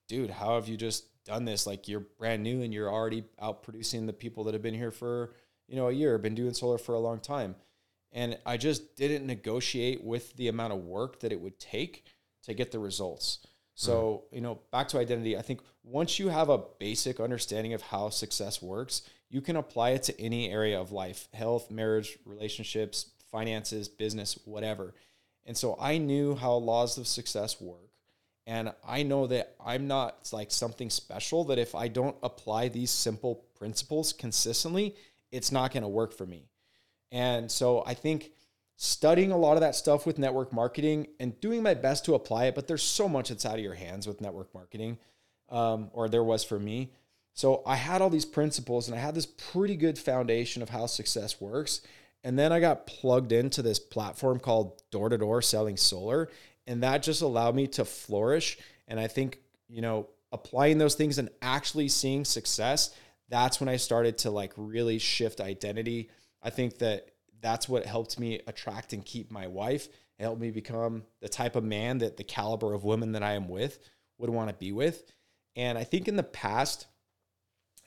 [0.08, 1.66] dude, how have you just done this?
[1.66, 4.92] Like you're brand new and you're already out producing the people that have been here
[4.92, 5.34] for,
[5.68, 7.56] you know, a year, been doing solar for a long time.
[8.14, 12.06] And I just didn't negotiate with the amount of work that it would take
[12.44, 13.40] to get the results.
[13.76, 14.36] So, mm.
[14.36, 18.10] you know, back to identity, I think once you have a basic understanding of how
[18.10, 23.90] success works, you can apply it to any area of life health, marriage, relationships, finances,
[23.90, 24.94] business, whatever.
[25.46, 27.90] And so I knew how laws of success work.
[28.46, 32.92] And I know that I'm not like something special, that if I don't apply these
[32.92, 34.96] simple principles consistently,
[35.32, 36.50] it's not going to work for me.
[37.14, 38.32] And so I think
[38.76, 42.46] studying a lot of that stuff with network marketing and doing my best to apply
[42.46, 44.98] it, but there's so much that's out of your hands with network marketing,
[45.50, 46.92] um, or there was for me.
[47.34, 50.88] So I had all these principles and I had this pretty good foundation of how
[50.88, 51.82] success works.
[52.24, 56.30] And then I got plugged into this platform called Door to Door Selling Solar.
[56.66, 58.58] And that just allowed me to flourish.
[58.88, 62.96] And I think, you know, applying those things and actually seeing success,
[63.30, 66.10] that's when I started to like really shift identity.
[66.44, 67.08] I think that
[67.42, 69.88] that's what helped me attract and keep my wife.
[70.20, 73.34] It helped me become the type of man that the caliber of women that I
[73.34, 73.80] am with
[74.18, 75.04] would want to be with.
[75.56, 76.88] And I think in the past,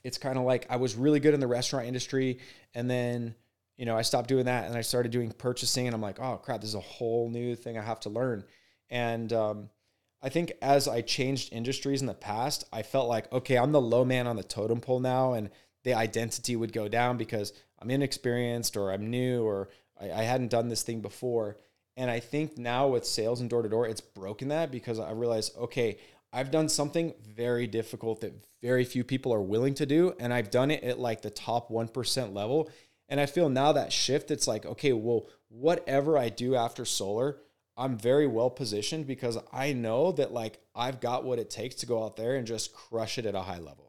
[0.07, 2.39] it's kind of like I was really good in the restaurant industry
[2.75, 3.35] and then
[3.77, 6.37] you know I stopped doing that and I started doing purchasing and I'm like oh
[6.37, 8.45] crap this is a whole new thing I have to learn
[8.89, 9.69] and um,
[10.23, 13.81] I think as I changed industries in the past I felt like okay I'm the
[13.81, 15.51] low man on the totem pole now and
[15.87, 19.69] the identity would go down because I'm inexperienced or I'm new or
[19.99, 21.59] I, I hadn't done this thing before.
[21.97, 25.13] And I think now with sales and door to door, it's broken that because I
[25.13, 25.99] realized, okay,
[26.33, 30.13] I've done something very difficult that very few people are willing to do.
[30.19, 32.69] And I've done it at like the top 1% level.
[33.09, 37.39] And I feel now that shift, it's like, okay, well, whatever I do after solar,
[37.77, 41.87] I'm very well positioned because I know that like I've got what it takes to
[41.87, 43.86] go out there and just crush it at a high level.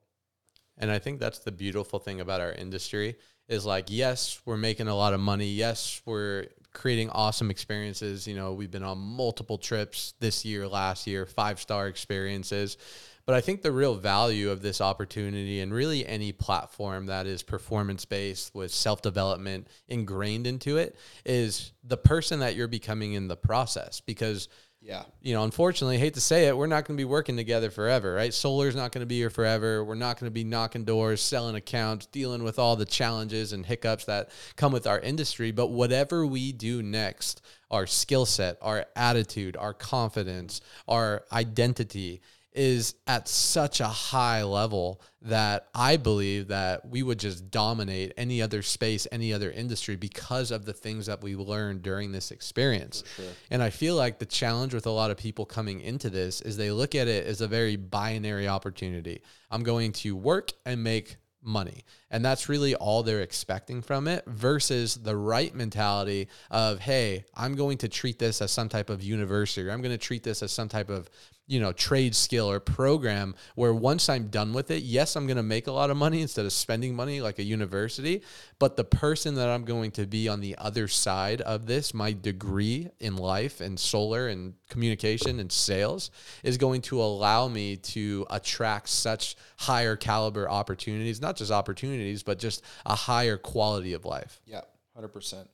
[0.78, 3.16] And I think that's the beautiful thing about our industry
[3.48, 5.48] is like, yes, we're making a lot of money.
[5.48, 8.28] Yes, we're creating awesome experiences.
[8.28, 12.78] You know, we've been on multiple trips this year, last year, five star experiences.
[13.26, 17.44] But I think the real value of this opportunity and really any platform that is
[17.44, 23.28] performance based with self development ingrained into it is the person that you're becoming in
[23.28, 24.00] the process.
[24.00, 24.48] Because
[24.82, 25.04] yeah.
[25.22, 28.14] You know, unfortunately, hate to say it, we're not going to be working together forever,
[28.14, 28.34] right?
[28.34, 29.84] Solar's not going to be here forever.
[29.84, 33.66] We're not going to be knocking doors, selling accounts, dealing with all the challenges and
[33.66, 35.52] hiccups that come with our industry.
[35.52, 42.22] But whatever we do next, our skill set, our attitude, our confidence, our identity,
[42.58, 48.42] is at such a high level that I believe that we would just dominate any
[48.42, 53.04] other space, any other industry because of the things that we learned during this experience.
[53.16, 53.26] Sure.
[53.52, 56.58] And I feel like the challenge with a lot of people coming into this is
[56.58, 59.22] they look at it as a very binary opportunity.
[59.52, 61.86] I'm going to work and make money.
[62.10, 67.56] And that's really all they're expecting from it versus the right mentality of, hey, I'm
[67.56, 70.44] going to treat this as some type of university or I'm going to treat this
[70.44, 71.10] as some type of
[71.48, 75.38] you know trade skill or program where once i'm done with it yes i'm going
[75.38, 78.22] to make a lot of money instead of spending money like a university
[78.60, 82.12] but the person that i'm going to be on the other side of this my
[82.12, 86.12] degree in life and solar and communication and sales
[86.44, 92.38] is going to allow me to attract such higher caliber opportunities not just opportunities but
[92.38, 94.42] just a higher quality of life.
[94.46, 94.62] Yeah
[95.00, 95.48] 100%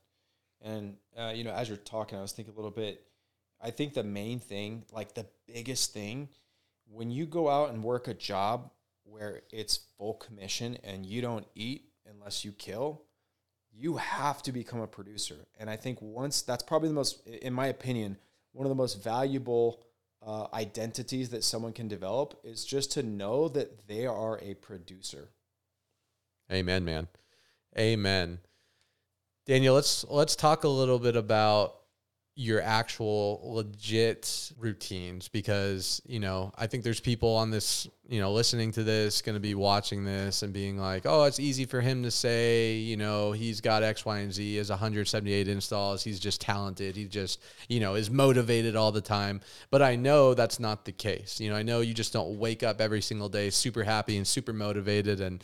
[0.63, 3.05] and uh, you know as you're talking i was thinking a little bit
[3.63, 6.27] I think the main thing, like the biggest thing,
[6.91, 8.69] when you go out and work a job
[9.05, 13.03] where it's full commission and you don't eat unless you kill,
[13.71, 15.47] you have to become a producer.
[15.59, 18.17] And I think once that's probably the most, in my opinion,
[18.51, 19.81] one of the most valuable
[20.25, 25.29] uh, identities that someone can develop is just to know that they are a producer.
[26.51, 27.07] Amen, man.
[27.77, 28.39] Amen.
[29.45, 31.82] Daniel, let's let's talk a little bit about
[32.35, 38.33] your actual legit routines because you know i think there's people on this you know
[38.33, 41.79] listening to this going to be watching this and being like oh it's easy for
[41.79, 46.19] him to say you know he's got x y and z as 178 installs he's
[46.19, 49.39] just talented he just you know is motivated all the time.
[49.69, 52.63] But i know that's not the case you know i know you just don't wake
[52.63, 55.43] up every single day super happy and super motivated and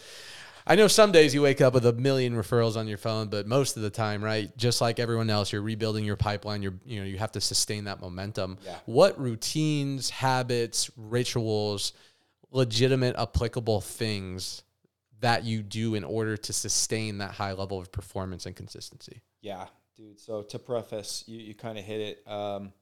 [0.68, 3.48] I know some days you wake up with a million referrals on your phone, but
[3.48, 6.62] most of the time, right, just like everyone else, you're rebuilding your pipeline.
[6.62, 8.58] You're, you know, you have to sustain that momentum.
[8.66, 8.76] Yeah.
[8.86, 11.94] What routines, habits, rituals,
[12.52, 14.64] legitimate, applicable things
[15.22, 19.22] that you do in order to sustain that high level of performance and consistency?
[19.42, 20.20] Yeah, dude.
[20.20, 22.32] So to preface, you, you kind of hit it.
[22.32, 22.74] Um,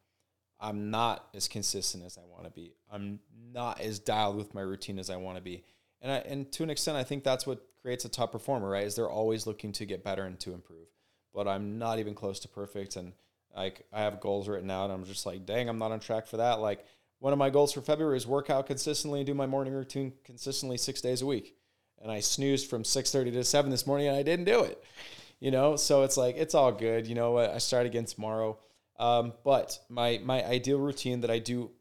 [0.59, 2.73] I'm not as consistent as I want to be.
[2.91, 3.19] I'm
[3.53, 5.63] not as dialed with my routine as I want to be.
[6.01, 8.85] And I, and to an extent, I think that's what creates a top performer, right?
[8.85, 10.87] Is they're always looking to get better and to improve.
[11.33, 13.13] But I'm not even close to perfect, and
[13.55, 16.27] like I have goals written out, and I'm just like, dang, I'm not on track
[16.27, 16.59] for that.
[16.59, 16.85] Like
[17.19, 20.13] one of my goals for February is work out consistently and do my morning routine
[20.23, 21.55] consistently six days a week.
[21.99, 24.83] And I snoozed from six thirty to seven this morning, and I didn't do it.
[25.39, 27.07] You know, so it's like it's all good.
[27.07, 27.51] You know, what?
[27.51, 28.59] I start again tomorrow.
[28.99, 31.71] Um, but my my ideal routine that I do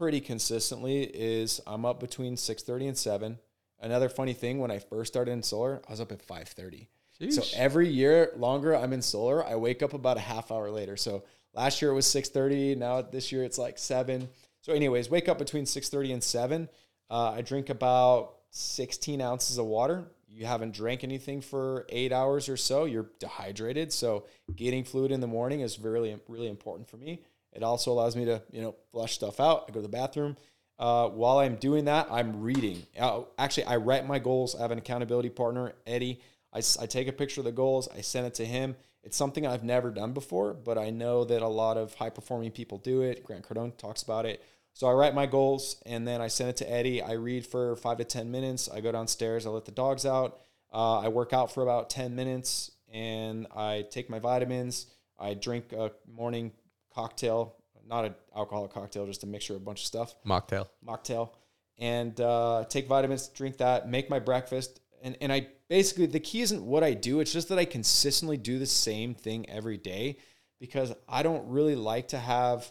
[0.00, 3.38] pretty consistently is I'm up between six thirty and seven.
[3.78, 6.88] Another funny thing, when I first started in solar, I was up at 5:30.
[7.30, 10.96] So every year longer I'm in solar, I wake up about a half hour later.
[10.96, 12.76] So last year it was 6:30.
[12.76, 14.30] Now this year it's like seven.
[14.62, 16.68] So, anyways, wake up between 6:30 and seven.
[17.10, 20.04] Uh, I drink about 16 ounces of water.
[20.28, 22.84] You haven't drank anything for eight hours or so.
[22.86, 23.92] You're dehydrated.
[23.92, 24.24] So,
[24.56, 27.22] getting fluid in the morning is really, really important for me.
[27.52, 29.64] It also allows me to, you know, flush stuff out.
[29.68, 30.36] I go to the bathroom.
[30.78, 32.86] Uh, while I'm doing that, I'm reading.
[32.98, 34.54] Uh, actually, I write my goals.
[34.54, 36.20] I have an accountability partner, Eddie.
[36.52, 38.76] I, I take a picture of the goals, I send it to him.
[39.02, 42.50] It's something I've never done before, but I know that a lot of high performing
[42.50, 43.24] people do it.
[43.24, 44.44] Grant Cardone talks about it.
[44.74, 47.02] So I write my goals and then I send it to Eddie.
[47.02, 48.68] I read for five to 10 minutes.
[48.68, 50.40] I go downstairs, I let the dogs out.
[50.72, 54.86] Uh, I work out for about 10 minutes and I take my vitamins.
[55.18, 56.52] I drink a morning
[56.94, 57.56] cocktail
[57.90, 60.14] not an alcoholic cocktail, just a mixture of a bunch of stuff.
[60.24, 60.68] Mocktail.
[60.86, 61.30] Mocktail.
[61.76, 64.80] And uh, take vitamins, drink that, make my breakfast.
[65.02, 68.36] and, and I basically, the key isn't what I do, it's just that I consistently
[68.36, 70.18] do the same thing every day
[70.60, 72.70] because I don't really like to have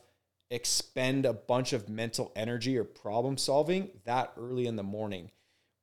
[0.52, 5.30] expend a bunch of mental energy or problem solving that early in the morning.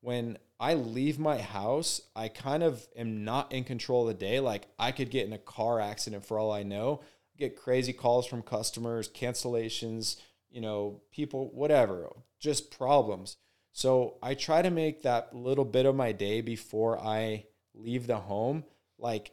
[0.01, 4.41] When I leave my house, I kind of am not in control of the day.
[4.41, 7.01] Like I could get in a car accident for all I know,
[7.37, 10.17] get crazy calls from customers, cancellations,
[10.51, 13.37] you know, people, whatever, just problems.
[13.73, 17.45] So I try to make that little bit of my day before I
[17.75, 18.65] leave the home
[18.99, 19.33] like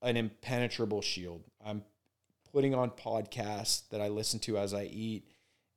[0.00, 1.42] an impenetrable shield.
[1.64, 1.82] I'm
[2.52, 5.28] putting on podcasts that I listen to as I eat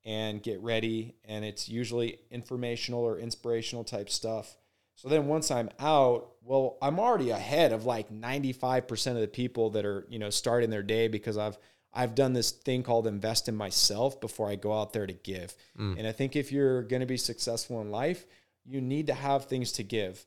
[0.06, 1.16] and get ready.
[1.26, 4.58] And it's usually informational or inspirational type stuff.
[4.98, 9.70] So then once I'm out, well, I'm already ahead of like 95% of the people
[9.72, 11.58] that are, you know, starting their day because I've
[11.94, 15.56] I've done this thing called invest in myself before I go out there to give.
[15.80, 15.98] Mm.
[15.98, 18.26] And I think if you're going to be successful in life,
[18.66, 20.26] you need to have things to give.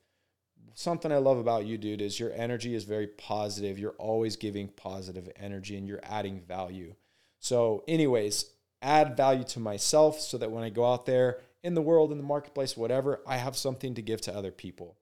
[0.74, 3.78] Something I love about you, dude, is your energy is very positive.
[3.78, 6.94] You're always giving positive energy and you're adding value.
[7.38, 8.46] So, anyways,
[8.82, 12.18] add value to myself so that when I go out there in the world, in
[12.18, 14.96] the marketplace, whatever, I have something to give to other people.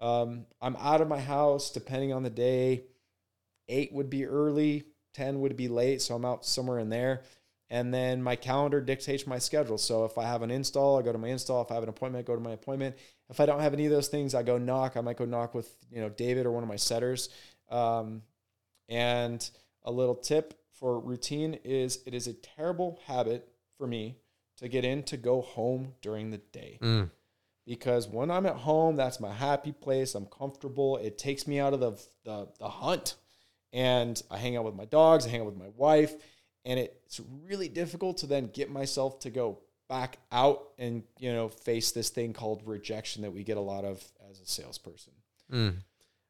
[0.00, 2.84] Um, I'm out of my house depending on the day.
[3.68, 4.84] Eight would be early,
[5.14, 6.02] 10 would be late.
[6.02, 7.22] So I'm out somewhere in there.
[7.70, 9.78] And then my calendar dictates my schedule.
[9.78, 11.62] So if I have an install, I go to my install.
[11.62, 12.96] If I have an appointment, I go to my appointment.
[13.30, 14.96] If I don't have any of those things, I go knock.
[14.96, 17.30] I might go knock with you know David or one of my setters.
[17.70, 18.22] Um,
[18.90, 19.48] and
[19.84, 24.18] a little tip for routine is it is a terrible habit for me
[24.58, 26.78] to get in to go home during the day.
[26.82, 27.10] Mm.
[27.66, 30.14] Because when I'm at home, that's my happy place.
[30.14, 30.96] I'm comfortable.
[30.96, 31.92] It takes me out of the,
[32.24, 33.14] the, the hunt
[33.72, 36.14] and I hang out with my dogs, I hang out with my wife,
[36.64, 41.48] and it's really difficult to then get myself to go back out and you know
[41.48, 45.12] face this thing called rejection that we get a lot of as a salesperson.
[45.52, 45.76] Mm.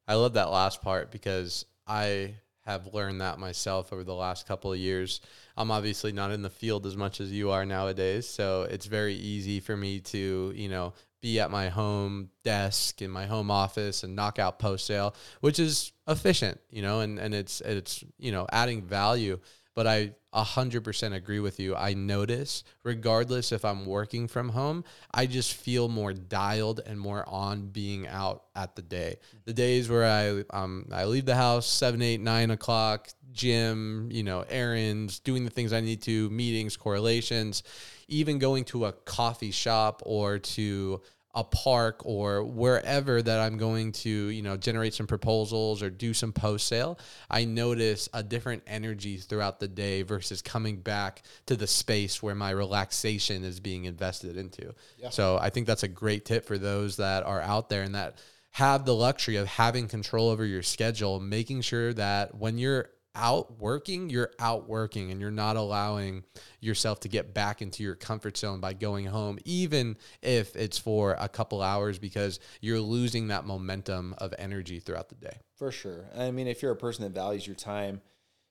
[0.08, 4.72] I love that last part because I have learned that myself over the last couple
[4.72, 5.20] of years.
[5.56, 9.14] I'm obviously not in the field as much as you are nowadays, so it's very
[9.14, 14.02] easy for me to, you know, be at my home desk in my home office
[14.02, 18.32] and knock out post sale, which is efficient, you know, and, and it's it's you
[18.32, 19.38] know adding value.
[19.74, 21.76] But I a hundred percent agree with you.
[21.76, 27.28] I notice, regardless if I'm working from home, I just feel more dialed and more
[27.28, 29.16] on being out at the day.
[29.44, 34.22] The days where I um I leave the house seven, eight, nine o'clock, gym, you
[34.22, 37.62] know, errands, doing the things I need to, meetings, correlations,
[38.08, 41.02] even going to a coffee shop or to
[41.34, 46.12] a park or wherever that I'm going to, you know, generate some proposals or do
[46.12, 46.98] some post sale,
[47.30, 52.34] I notice a different energy throughout the day versus coming back to the space where
[52.34, 54.74] my relaxation is being invested into.
[54.98, 55.08] Yeah.
[55.08, 58.18] So I think that's a great tip for those that are out there and that
[58.50, 63.58] have the luxury of having control over your schedule, making sure that when you're out
[63.58, 66.24] working, you're out working and you're not allowing
[66.60, 71.16] yourself to get back into your comfort zone by going home, even if it's for
[71.18, 75.36] a couple hours, because you're losing that momentum of energy throughout the day.
[75.56, 76.06] For sure.
[76.16, 78.00] I mean, if you're a person that values your time,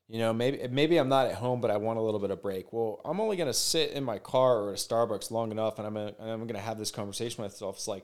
[0.08, 2.42] you know, maybe maybe I'm not at home, but I want a little bit of
[2.42, 2.74] break.
[2.74, 5.88] Well, I'm only gonna sit in my car or at a Starbucks long enough, and
[5.88, 7.78] I'm gonna, I'm gonna have this conversation with myself.
[7.78, 8.04] It's like,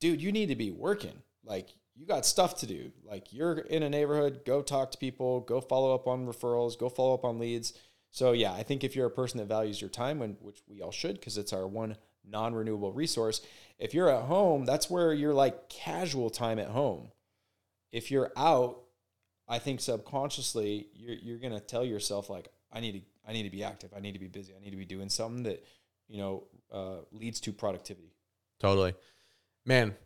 [0.00, 1.20] dude, you need to be working.
[1.44, 2.92] Like you got stuff to do.
[3.04, 6.88] Like you're in a neighborhood, go talk to people, go follow up on referrals, go
[6.88, 7.72] follow up on leads.
[8.12, 10.80] So yeah, I think if you're a person that values your time, when which we
[10.80, 13.40] all should, because it's our one non-renewable resource.
[13.78, 17.10] If you're at home, that's where you're like casual time at home.
[17.90, 18.82] If you're out,
[19.48, 23.50] I think subconsciously you're you're gonna tell yourself like, I need to I need to
[23.50, 25.64] be active, I need to be busy, I need to be doing something that
[26.06, 28.12] you know uh, leads to productivity.
[28.60, 28.94] Totally,
[29.66, 29.96] man.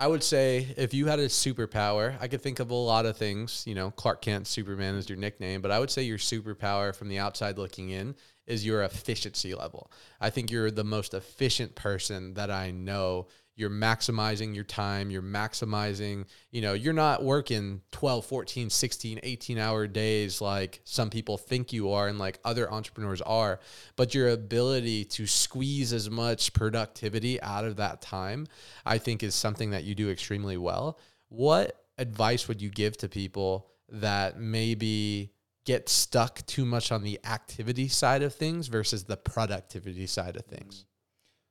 [0.00, 3.18] I would say if you had a superpower, I could think of a lot of
[3.18, 3.64] things.
[3.66, 7.08] You know, Clark Kent, Superman is your nickname, but I would say your superpower from
[7.08, 8.14] the outside looking in
[8.50, 9.90] is your efficiency level.
[10.20, 13.28] I think you're the most efficient person that I know.
[13.54, 15.10] You're maximizing your time.
[15.10, 21.10] You're maximizing you know you're not working 12 14 16 18 hour days like some
[21.10, 23.60] people think you are and like other entrepreneurs are
[23.96, 28.46] but your ability to squeeze as much productivity out of that time
[28.86, 30.98] i think is something that you do extremely well.
[31.28, 35.32] What advice would you give to people that maybe
[35.70, 40.44] get stuck too much on the activity side of things versus the productivity side of
[40.44, 40.84] things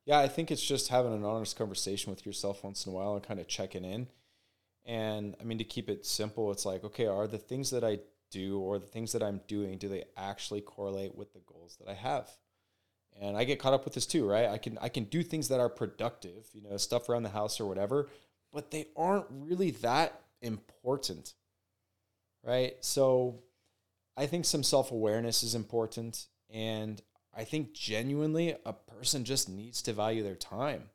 [0.09, 3.13] yeah, I think it's just having an honest conversation with yourself once in a while
[3.13, 4.07] and kind of checking in.
[4.83, 7.99] And I mean, to keep it simple, it's like, okay, are the things that I
[8.31, 11.87] do or the things that I'm doing, do they actually correlate with the goals that
[11.87, 12.27] I have?
[13.21, 14.49] And I get caught up with this too, right?
[14.49, 17.59] I can I can do things that are productive, you know, stuff around the house
[17.59, 18.09] or whatever,
[18.51, 21.35] but they aren't really that important.
[22.43, 22.77] Right?
[22.81, 23.43] So
[24.19, 27.01] I think some self-awareness is important and
[27.33, 30.89] I think genuinely a person just needs to value their time.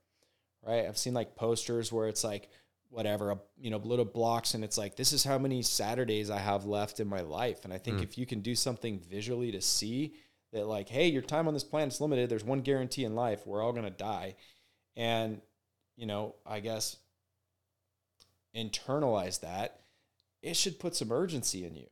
[0.62, 0.86] Right?
[0.86, 2.50] I've seen like posters where it's like
[2.90, 6.66] whatever, you know, little blocks and it's like this is how many Saturdays I have
[6.66, 8.02] left in my life and I think mm.
[8.02, 10.16] if you can do something visually to see
[10.52, 13.46] that like hey, your time on this planet is limited, there's one guarantee in life,
[13.46, 14.36] we're all going to die.
[14.96, 15.40] And
[15.96, 16.98] you know, I guess
[18.54, 19.80] internalize that,
[20.42, 21.86] it should put some urgency in you.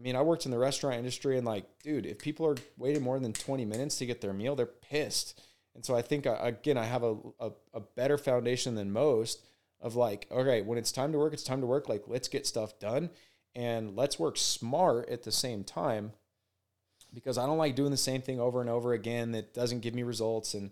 [0.00, 3.02] I mean, I worked in the restaurant industry and like, dude, if people are waiting
[3.02, 5.38] more than 20 minutes to get their meal, they're pissed.
[5.74, 9.44] And so I think uh, again, I have a, a, a better foundation than most
[9.78, 11.86] of like, okay, when it's time to work, it's time to work.
[11.86, 13.10] Like, let's get stuff done
[13.54, 16.12] and let's work smart at the same time
[17.12, 19.94] because I don't like doing the same thing over and over again that doesn't give
[19.94, 20.54] me results.
[20.54, 20.70] And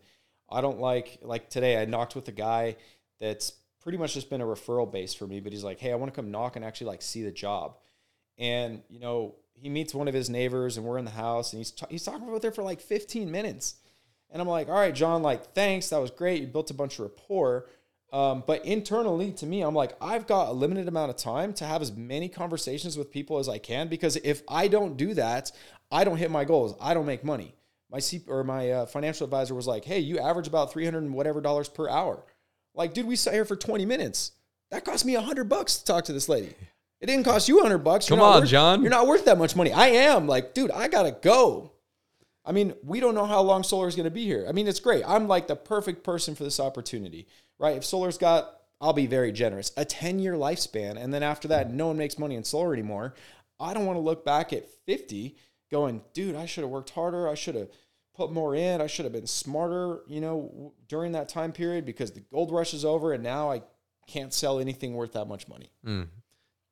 [0.49, 2.77] I don't like, like today, I knocked with a guy
[3.21, 3.53] that's
[3.83, 6.13] pretty much just been a referral base for me, but he's like, hey, I want
[6.15, 7.77] to come knock and actually like see the job.
[8.39, 11.59] And, you know, he meets one of his neighbors and we're in the house and
[11.59, 13.77] he's, t- he's talking about there for like 15 minutes.
[14.31, 15.89] And I'm like, all right, John, like, thanks.
[15.89, 16.41] That was great.
[16.41, 17.67] You built a bunch of rapport.
[18.13, 21.67] Um, but internally to me, I'm like, I've got a limited amount of time to
[21.67, 25.53] have as many conversations with people as I can because if I don't do that,
[25.91, 26.75] I don't hit my goals.
[26.81, 27.55] I don't make money.
[27.91, 31.15] My C or my uh, financial advisor was like, "Hey, you average about 300 and
[31.15, 32.23] whatever dollars per hour."
[32.75, 34.33] Like, dude, we sat here for 20 minutes.
[34.71, 36.55] That cost me 100 bucks to talk to this lady.
[37.01, 38.09] It didn't cost you 100 bucks.
[38.09, 38.83] Come on, worth, John.
[38.83, 39.73] You're not worth that much money.
[39.73, 40.27] I am.
[40.27, 41.73] Like, dude, I got to go.
[42.45, 44.47] I mean, we don't know how long solar is going to be here.
[44.49, 45.05] I mean, it's great.
[45.07, 47.29] I'm like the perfect person for this opportunity,
[47.59, 47.77] right?
[47.77, 50.97] If solar's got, I'll be very generous, a 10 year lifespan.
[50.97, 53.15] And then after that, no one makes money in solar anymore.
[53.61, 55.37] I don't want to look back at 50
[55.71, 57.29] going, dude, I should have worked harder.
[57.29, 57.69] I should have
[58.15, 58.81] put more in.
[58.81, 62.73] I should have been smarter, you know, during that time period because the gold rush
[62.75, 63.63] is over and now I
[64.07, 65.71] can't sell anything worth that much money.
[65.87, 66.09] Mm.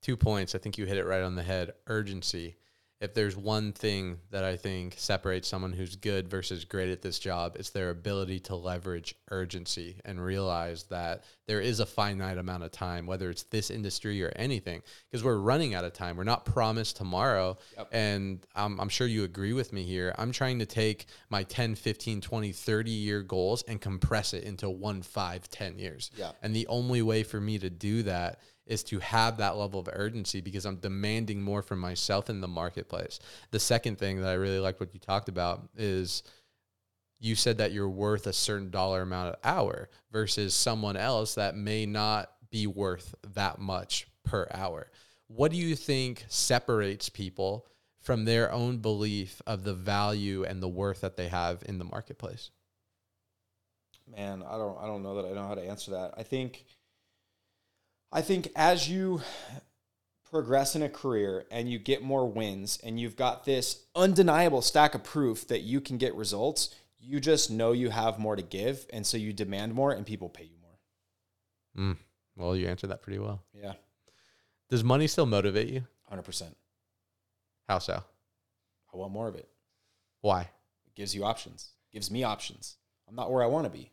[0.07, 0.55] Two points.
[0.55, 1.73] I think you hit it right on the head.
[1.89, 2.55] Urgency
[3.01, 7.19] if there's one thing that I think separates someone who's good versus great at this
[7.19, 12.63] job, it's their ability to leverage urgency and realize that there is a finite amount
[12.63, 14.81] of time, whether it's this industry or anything,
[15.11, 16.17] because we're running out of time.
[16.17, 17.59] We're not promised tomorrow.
[17.77, 17.89] Yep.
[17.93, 20.15] And I'm, I'm sure you agree with me here.
[20.17, 24.71] I'm trying to take my 10, 15, 20, 30 year goals and compress it into
[24.71, 26.11] one, five, 10 years.
[26.17, 26.31] Yeah.
[26.43, 29.89] And the only way for me to do that is to have that level of
[29.93, 33.21] urgency because I'm demanding more from myself in the marketplace.
[33.51, 36.23] The second thing that I really like what you talked about is
[37.19, 41.57] you said that you're worth a certain dollar amount of hour versus someone else that
[41.57, 44.91] may not be worth that much per hour.
[45.29, 47.67] What do you think separates people
[48.01, 51.85] from their own belief of the value and the worth that they have in the
[51.85, 52.51] marketplace?
[54.09, 56.15] Man, I don't I don't know that I know how to answer that.
[56.17, 56.65] I think
[58.13, 59.21] I think as you
[60.31, 64.95] progress in a career and you get more wins and you've got this undeniable stack
[64.95, 68.87] of proof that you can get results, you just know you have more to give.
[68.93, 71.91] And so you demand more and people pay you more.
[71.95, 71.97] Mm.
[72.37, 73.43] Well, you answered that pretty well.
[73.55, 73.75] Yeah.
[74.69, 75.87] Does money still motivate you?
[76.13, 76.55] 100%.
[77.69, 78.03] How so?
[78.93, 79.49] I want more of it.
[80.21, 80.43] Why?
[80.43, 82.77] It gives you options, it gives me options.
[83.09, 83.93] I'm not where I want to be.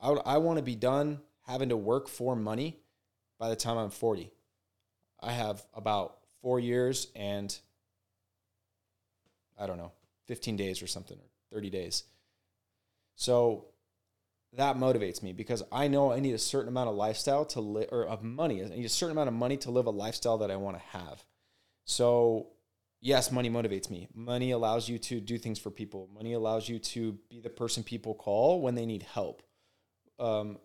[0.00, 2.78] I, I want to be done having to work for money
[3.38, 4.30] by the time I'm 40.
[5.20, 7.56] I have about four years and
[9.58, 9.92] I don't know,
[10.26, 12.04] 15 days or something, or 30 days.
[13.14, 13.66] So
[14.56, 17.88] that motivates me because I know I need a certain amount of lifestyle to live,
[17.92, 18.62] or of money.
[18.62, 20.98] I need a certain amount of money to live a lifestyle that I want to
[20.98, 21.24] have.
[21.84, 22.48] So,
[23.00, 24.08] yes, money motivates me.
[24.14, 26.08] Money allows you to do things for people.
[26.14, 29.42] Money allows you to be the person people call when they need help.
[30.18, 30.58] Um,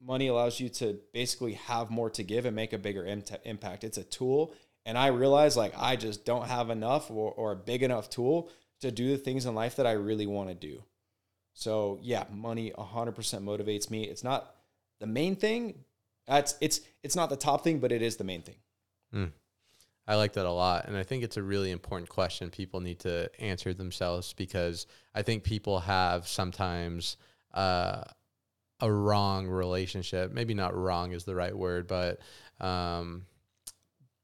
[0.00, 3.04] money allows you to basically have more to give and make a bigger
[3.44, 3.84] impact.
[3.84, 4.54] It's a tool.
[4.86, 8.50] And I realize like I just don't have enough or, or a big enough tool
[8.80, 10.82] to do the things in life that I really want to do.
[11.52, 14.04] So yeah, money 100% motivates me.
[14.04, 14.54] It's not
[15.00, 15.84] the main thing.
[16.26, 18.56] That's it's it's not the top thing, but it is the main thing.
[19.14, 19.32] Mm.
[20.06, 20.86] I like that a lot.
[20.86, 25.22] And I think it's a really important question people need to answer themselves because I
[25.22, 27.16] think people have sometimes
[27.52, 28.02] uh,
[28.80, 30.32] a wrong relationship.
[30.32, 32.20] Maybe not wrong is the right word, but
[32.60, 33.26] um,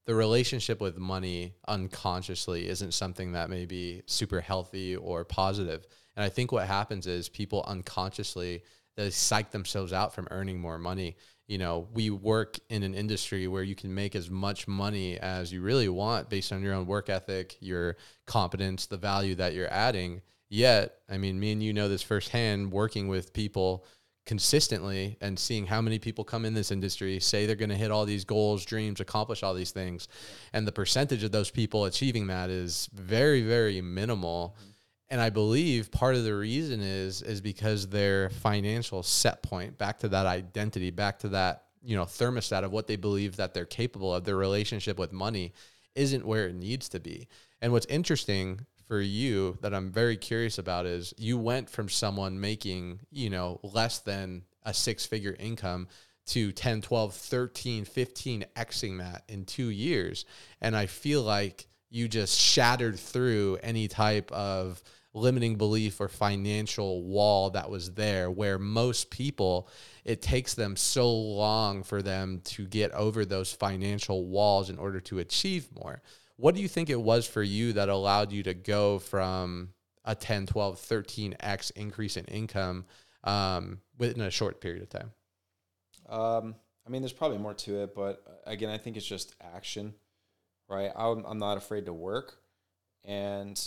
[0.06, 5.86] the relationship with money unconsciously isn't something that may be super healthy or positive.
[6.16, 8.62] And I think what happens is people unconsciously
[8.96, 11.16] they psych themselves out from earning more money.
[11.48, 15.52] You know, we work in an industry where you can make as much money as
[15.52, 17.96] you really want based on your own work ethic, your
[18.26, 20.22] competence, the value that you're adding.
[20.48, 23.84] Yet, I mean, me and you know this firsthand working with people
[24.26, 27.92] consistently and seeing how many people come in this industry say they're going to hit
[27.92, 30.08] all these goals, dreams, accomplish all these things,
[30.52, 34.56] and the percentage of those people achieving that is very, very minimal.
[35.08, 40.00] And I believe part of the reason is is because their financial set point, back
[40.00, 43.64] to that identity, back to that you know thermostat of what they believe that they're
[43.64, 45.52] capable of, their relationship with money,
[45.94, 47.28] isn't where it needs to be.
[47.62, 52.40] And what's interesting for you that I'm very curious about is you went from someone
[52.40, 55.88] making, you know, less than a six figure income
[56.26, 60.24] to 10, 12, 13, 15 Xing that in two years.
[60.60, 64.82] And I feel like you just shattered through any type of
[65.14, 69.66] limiting belief or financial wall that was there where most people
[70.04, 75.00] it takes them so long for them to get over those financial walls in order
[75.00, 76.02] to achieve more
[76.36, 79.70] what do you think it was for you that allowed you to go from
[80.04, 82.84] a 10, 12, 13x increase in income
[83.24, 85.12] um, within a short period of time?
[86.08, 86.54] Um,
[86.86, 89.94] I mean, there's probably more to it, but uh, again, I think it's just action,
[90.68, 90.92] right?
[90.94, 92.36] I'm, I'm not afraid to work.
[93.04, 93.60] And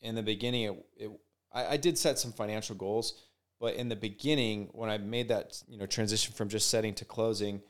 [0.00, 1.10] in the beginning, it, it
[1.52, 3.14] I, I did set some financial goals,
[3.60, 7.04] but in the beginning, when I made that you know transition from just setting to
[7.04, 7.60] closing,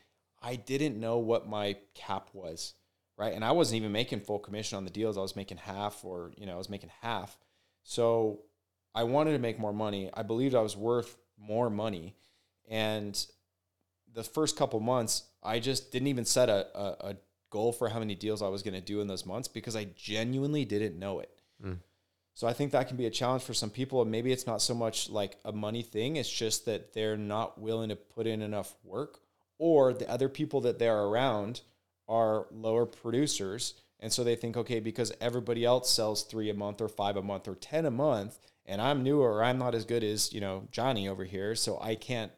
[0.43, 2.75] I didn't know what my cap was
[3.21, 3.35] right?
[3.35, 5.19] And I wasn't even making full commission on the deals.
[5.19, 7.37] I was making half or, you know, I was making half.
[7.83, 8.41] So
[8.95, 10.11] I wanted to make more money.
[10.15, 12.17] I believed I was worth more money.
[12.67, 13.23] And
[14.15, 17.17] the first couple months, I just didn't even set a, a, a
[17.51, 19.89] goal for how many deals I was going to do in those months because I
[19.95, 21.31] genuinely didn't know it.
[21.63, 21.77] Mm.
[22.33, 24.01] So I think that can be a challenge for some people.
[24.01, 27.61] And maybe it's not so much like a money thing, it's just that they're not
[27.61, 29.21] willing to put in enough work,
[29.59, 31.61] or the other people that they're around
[32.11, 33.75] are lower producers.
[34.01, 37.23] And so they think, okay, because everybody else sells three a month or five a
[37.23, 40.41] month or 10 a month, and I'm newer or I'm not as good as, you
[40.41, 41.55] know, Johnny over here.
[41.55, 42.33] So I can't,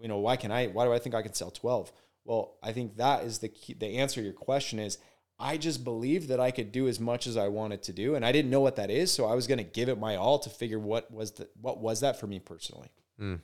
[0.00, 1.92] you know, why can I, why do I think I can sell 12?
[2.24, 3.74] Well, I think that is the key.
[3.74, 4.98] The answer to your question is
[5.38, 8.14] I just believed that I could do as much as I wanted to do.
[8.14, 9.12] And I didn't know what that is.
[9.12, 11.78] So I was going to give it my all to figure what was the, what
[11.80, 12.88] was that for me personally.
[13.20, 13.40] Mm,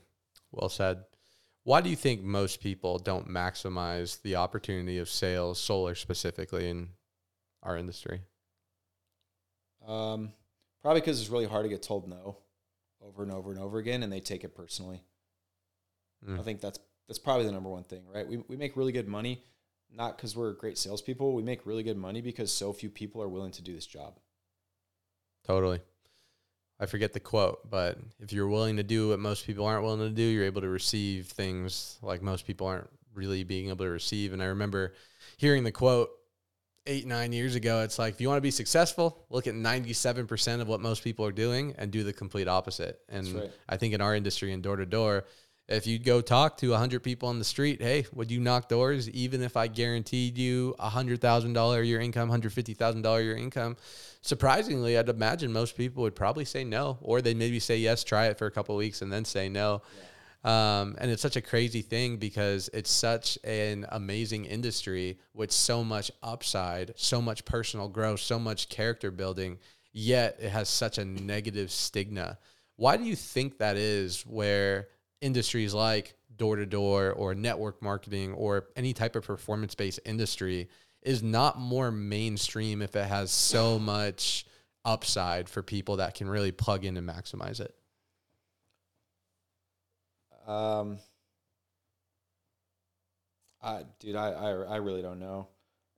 [0.53, 1.05] well said.
[1.65, 6.91] Why do you think most people don't maximize the opportunity of sales, solar specifically in
[7.63, 8.21] our industry?
[9.87, 10.33] Um,
[10.83, 12.37] probably because it's really hard to get told no
[13.03, 15.03] over and over and over again, and they take it personally.
[16.27, 16.39] Mm.
[16.39, 18.27] I think that's that's probably the number one thing, right?
[18.27, 19.43] We we make really good money,
[19.91, 21.33] not because we're great salespeople.
[21.33, 24.19] We make really good money because so few people are willing to do this job.
[25.47, 25.81] Totally.
[26.85, 30.01] I forget the quote, but if you're willing to do what most people aren't willing
[30.01, 33.91] to do, you're able to receive things like most people aren't really being able to
[33.91, 34.35] receive.
[34.35, 34.93] And I remember
[35.39, 36.11] hearing the quote
[36.87, 37.81] eight, nine years ago.
[37.81, 41.25] It's like, if you want to be successful, look at 97% of what most people
[41.25, 43.01] are doing and do the complete opposite.
[43.09, 43.53] And right.
[43.67, 45.25] I think in our industry and door to door,
[45.69, 49.09] if you go talk to 100 people on the street, hey, would you knock doors
[49.11, 53.77] even if I guaranteed you a $100,000 a year income, $150,000 a year income?
[54.21, 58.27] Surprisingly, I'd imagine most people would probably say no, or they maybe say yes, try
[58.27, 59.83] it for a couple weeks, and then say no.
[59.99, 60.05] Yeah.
[60.45, 65.83] Um, and it's such a crazy thing because it's such an amazing industry with so
[65.83, 69.59] much upside, so much personal growth, so much character building,
[69.95, 72.37] yet it has such a negative stigma.
[72.77, 74.89] Why do you think that is where
[75.25, 80.69] industries like door to door or network marketing or any type of performance based industry
[81.03, 84.47] is not more mainstream if it has so much
[84.85, 87.75] upside for people that can really plug in and maximize it?
[90.47, 90.99] Um,
[93.63, 95.49] I, dude, I, I, I really don't know.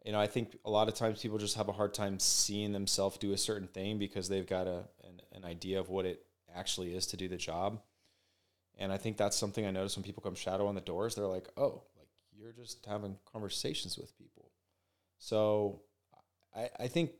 [0.04, 2.70] You know, I think a lot of times people just have a hard time seeing
[2.70, 6.24] themselves do a certain thing because they've got a an, an idea of what it
[6.54, 7.80] actually is to do the job.
[8.76, 11.14] And I think that's something I notice when people come shadow on the doors.
[11.14, 14.50] They're like, oh, like you're just having conversations with people.
[15.18, 15.80] So
[16.54, 17.12] I, I think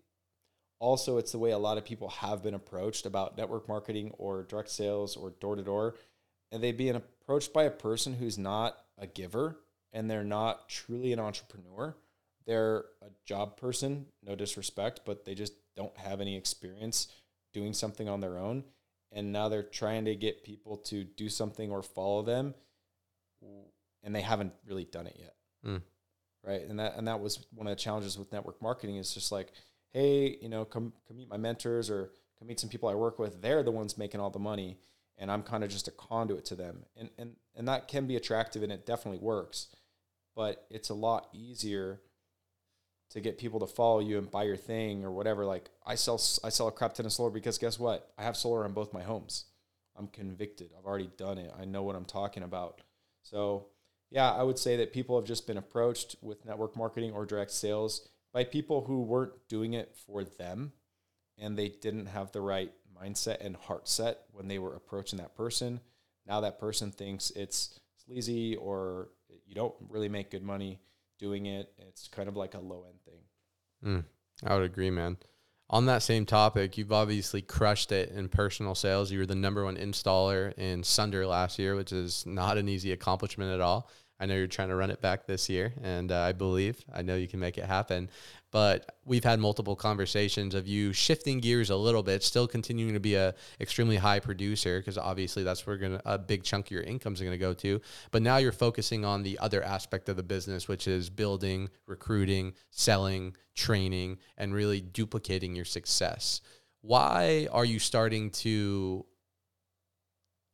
[0.79, 4.43] also it's the way a lot of people have been approached about network marketing or
[4.43, 5.95] direct sales or door to door.
[6.53, 9.59] And they being approached by a person who's not a giver
[9.93, 11.97] and they're not truly an entrepreneur.
[12.47, 17.09] They're a job person, no disrespect, but they just don't have any experience
[17.53, 18.65] doing something on their own
[19.17, 22.55] and now they're trying to get people to do something or follow them
[24.03, 25.35] and they haven't really done it yet.
[25.67, 25.83] Mm.
[26.45, 26.63] right?
[26.63, 29.53] And that and that was one of the challenges with network marketing is just like
[29.93, 33.19] hey you know come come meet my mentors or come meet some people i work
[33.19, 33.43] with.
[33.43, 34.79] They're the ones making all the money
[35.19, 36.85] and i'm kind of just a conduit to them.
[36.97, 39.69] And and and that can be attractive and it definitely works
[40.37, 42.03] but it's a lot easier
[43.11, 45.45] to get people to follow you and buy your thing or whatever.
[45.45, 48.13] Like I sell, I sell a crap ton of solar because guess what?
[48.19, 49.47] I have solar on both my homes.
[49.97, 50.73] I'm convicted.
[50.77, 51.53] I've already done it.
[51.59, 52.83] I know what I'm talking about.
[53.23, 53.69] So,
[54.11, 57.51] yeah, I would say that people have just been approached with network marketing or direct
[57.51, 60.73] sales by people who weren't doing it for them
[61.39, 65.37] and they didn't have the right mindset and heart set when they were approaching that
[65.37, 65.81] person.
[66.27, 69.09] Now that person thinks it's sleazy or
[69.47, 70.81] you don't really make good money
[71.19, 71.73] doing it.
[71.79, 73.21] It's kind of like a low end thing.
[73.85, 74.05] Mm,
[74.45, 75.17] I would agree, man.
[75.69, 79.11] On that same topic, you've obviously crushed it in personal sales.
[79.11, 82.93] You were the number one installer in Sunder last year, which is not an easy
[82.93, 83.91] accomplishment at all.
[84.19, 87.03] I know you're trying to run it back this year, and uh, I believe I
[87.03, 88.09] know you can make it happen.
[88.51, 93.01] But we've had multiple conversations of you shifting gears a little bit, still continuing to
[93.01, 96.83] be a extremely high producer because obviously that's where gonna, a big chunk of your
[96.83, 97.81] income is going to go to.
[98.13, 102.55] But now you're focusing on the other aspect of the business, which is building, recruiting,
[102.71, 106.41] selling, training, and really duplicating your success.
[106.81, 109.05] Why are you starting to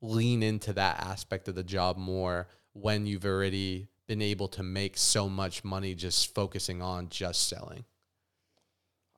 [0.00, 2.48] lean into that aspect of the job more?
[2.72, 7.84] When you've already been able to make so much money just focusing on just selling?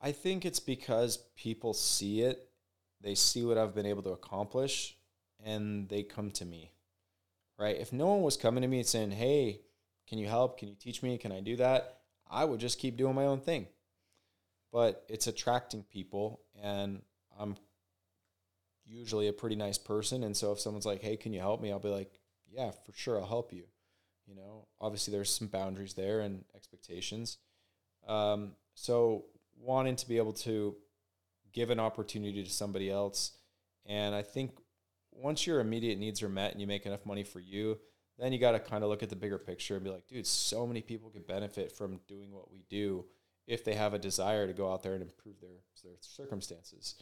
[0.01, 2.51] I think it's because people see it,
[3.01, 4.97] they see what I've been able to accomplish,
[5.43, 6.73] and they come to me.
[7.59, 7.77] Right?
[7.77, 9.61] If no one was coming to me and saying, "Hey,
[10.09, 10.59] can you help?
[10.59, 11.17] Can you teach me?
[11.19, 13.69] Can I do that?" I would just keep doing my own thing.
[14.73, 17.03] But it's attracting people, and
[17.39, 17.57] I'm
[18.85, 20.25] usually a pretty nice person.
[20.25, 22.21] And so if someone's like, "Hey, can you help me?" I'll be like,
[22.55, 23.65] yeah, for sure, I'll help you.
[24.27, 27.39] You know, obviously there's some boundaries there and expectations.
[28.09, 29.27] Um, so
[29.59, 30.77] wanting to be able to
[31.53, 33.33] give an opportunity to somebody else,
[33.87, 34.53] and I think
[35.13, 37.79] once your immediate needs are met and you make enough money for you,
[38.19, 40.27] then you got to kind of look at the bigger picture and be like, dude,
[40.27, 43.05] so many people could benefit from doing what we do
[43.47, 46.95] if they have a desire to go out there and improve their their circumstances.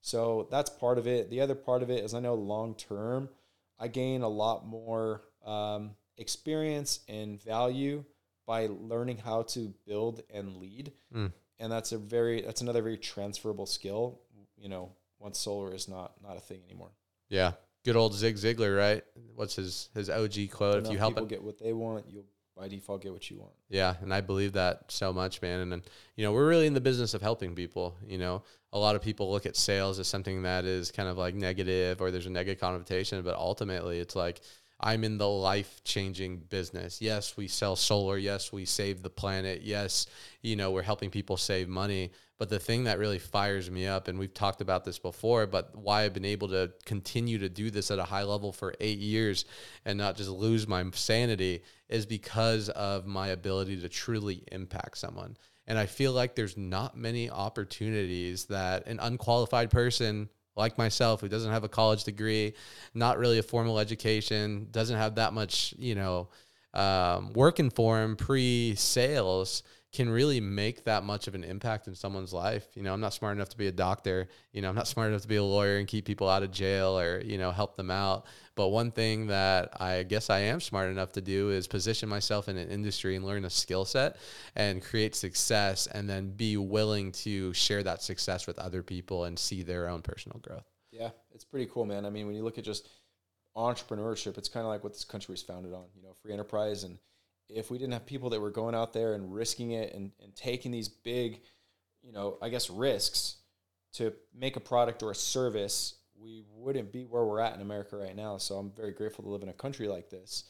[0.00, 1.30] So that's part of it.
[1.30, 3.30] The other part of it is I know long term
[3.78, 8.04] I gain a lot more um, experience and value
[8.46, 10.92] by learning how to build and lead.
[11.14, 11.32] Mm.
[11.58, 14.20] And that's a very that's another very transferable skill.
[14.56, 16.90] You know, once solar is not not a thing anymore.
[17.28, 17.52] Yeah,
[17.84, 19.02] good old Zig Ziglar, right?
[19.34, 20.84] What's his his OG quote?
[20.84, 23.38] if you help people it, get what they want, you'll by default get what you
[23.38, 23.52] want.
[23.68, 25.60] Yeah, and I believe that so much, man.
[25.60, 25.82] And then,
[26.16, 27.96] you know, we're really in the business of helping people.
[28.06, 28.42] You know,
[28.72, 32.00] a lot of people look at sales as something that is kind of like negative
[32.00, 34.40] or there's a negative connotation, but ultimately it's like
[34.80, 37.00] I'm in the life changing business.
[37.00, 38.18] Yes, we sell solar.
[38.18, 39.62] Yes, we save the planet.
[39.62, 40.06] Yes,
[40.42, 42.10] you know, we're helping people save money.
[42.38, 45.74] But the thing that really fires me up, and we've talked about this before, but
[45.74, 48.98] why I've been able to continue to do this at a high level for eight
[48.98, 49.46] years
[49.86, 55.36] and not just lose my sanity is because of my ability to truly impact someone.
[55.66, 61.28] And I feel like there's not many opportunities that an unqualified person like myself who
[61.28, 62.54] doesn't have a college degree,
[62.94, 66.28] not really a formal education, doesn't have that much, you know,
[66.74, 69.62] um, working for him pre sales
[69.96, 72.68] can really make that much of an impact in someone's life.
[72.74, 74.28] You know, I'm not smart enough to be a doctor.
[74.52, 76.52] You know, I'm not smart enough to be a lawyer and keep people out of
[76.52, 78.26] jail or, you know, help them out.
[78.56, 82.50] But one thing that I guess I am smart enough to do is position myself
[82.50, 84.16] in an industry and learn a skill set
[84.54, 89.38] and create success and then be willing to share that success with other people and
[89.38, 90.66] see their own personal growth.
[90.92, 92.04] Yeah, it's pretty cool, man.
[92.04, 92.88] I mean, when you look at just
[93.56, 96.84] entrepreneurship, it's kind of like what this country was founded on, you know, free enterprise
[96.84, 96.98] and
[97.48, 100.34] if we didn't have people that were going out there and risking it and, and
[100.34, 101.40] taking these big,
[102.02, 103.36] you know, I guess risks
[103.94, 107.96] to make a product or a service, we wouldn't be where we're at in America
[107.96, 108.36] right now.
[108.38, 110.44] So I'm very grateful to live in a country like this.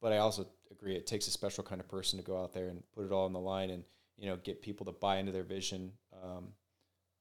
[0.00, 2.68] But I also agree it takes a special kind of person to go out there
[2.68, 3.82] and put it all on the line and
[4.16, 5.92] you know get people to buy into their vision.
[6.22, 6.48] Um,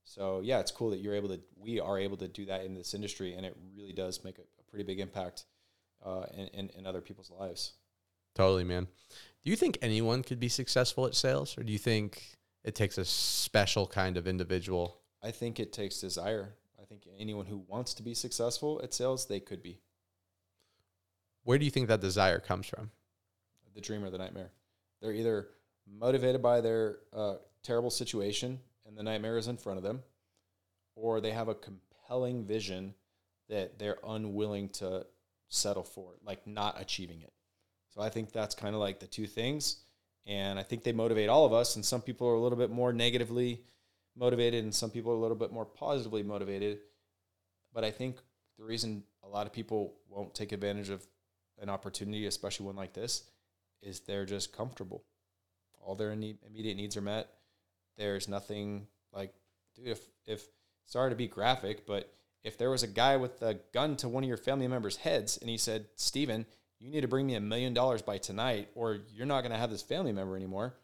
[0.04, 2.74] so yeah, it's cool that you're able to we are able to do that in
[2.74, 5.46] this industry, and it really does make a, a pretty big impact
[6.06, 7.74] uh, in, in, in other people's lives.
[8.38, 8.88] Totally, man.
[9.44, 13.00] Do you think anyone could be successful at sales, or do you think it takes
[13.00, 15.00] a special kind of individual?
[15.24, 16.54] I think it takes desire.
[16.80, 19.80] I think anyone who wants to be successful at sales, they could be.
[21.46, 22.92] Where do you think that desire comes from?
[23.74, 24.52] The dream or the nightmare.
[25.02, 25.48] They're either
[25.92, 30.04] motivated by their uh, terrible situation and the nightmare is in front of them,
[30.96, 32.94] or they have a compelling vision
[33.50, 35.08] that they're unwilling to
[35.50, 37.34] settle for, like not achieving it.
[37.98, 39.78] So I think that's kind of like the two things.
[40.28, 41.76] And I think they motivate all of us.
[41.76, 43.64] And some people are a little bit more negatively
[44.16, 46.80] motivated, and some people are a little bit more positively motivated.
[47.74, 48.18] But I think
[48.60, 51.08] the reason a lot of people won't take advantage of
[51.60, 53.24] an opportunity, especially one like this,
[53.82, 55.04] is they're just comfortable.
[55.82, 57.30] All their immediate needs are met.
[57.98, 59.34] There's nothing like,
[59.76, 60.46] dude, if, if
[60.86, 64.24] sorry to be graphic, but if there was a guy with a gun to one
[64.24, 66.46] of your family members' heads and he said, Steven,
[66.80, 69.58] you need to bring me a million dollars by tonight or you're not going to
[69.58, 70.76] have this family member anymore,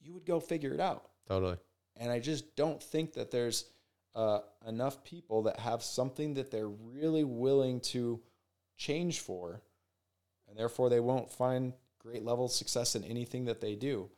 [0.00, 1.08] you would go figure it out.
[1.28, 1.56] Totally.
[1.96, 3.66] And I just don't think that there's
[4.14, 8.20] uh, enough people that have something that they're really willing to
[8.76, 9.62] change for.
[10.48, 14.10] And therefore, they won't find great level of success in anything that they do.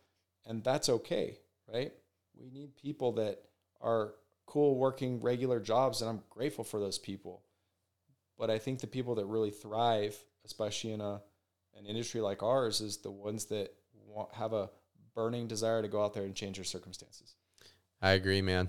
[0.47, 1.39] And that's okay,
[1.73, 1.93] right?
[2.37, 3.43] We need people that
[3.81, 4.15] are
[4.47, 7.43] cool working regular jobs, and I'm grateful for those people.
[8.37, 11.21] But I think the people that really thrive, especially in a
[11.77, 13.75] an industry like ours, is the ones that
[14.07, 14.71] want, have a
[15.15, 17.35] burning desire to go out there and change their circumstances.
[18.01, 18.69] I agree, man.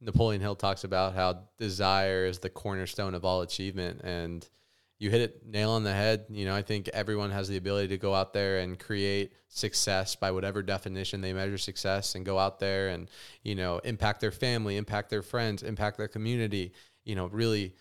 [0.00, 4.46] Napoleon Hill talks about how desire is the cornerstone of all achievement, and
[4.98, 6.26] you hit it nail on the head.
[6.28, 10.14] You know, I think everyone has the ability to go out there and create success
[10.16, 13.08] by whatever definition they measure success and go out there and,
[13.42, 16.72] you know, impact their family, impact their friends, impact their community,
[17.04, 17.74] you know, really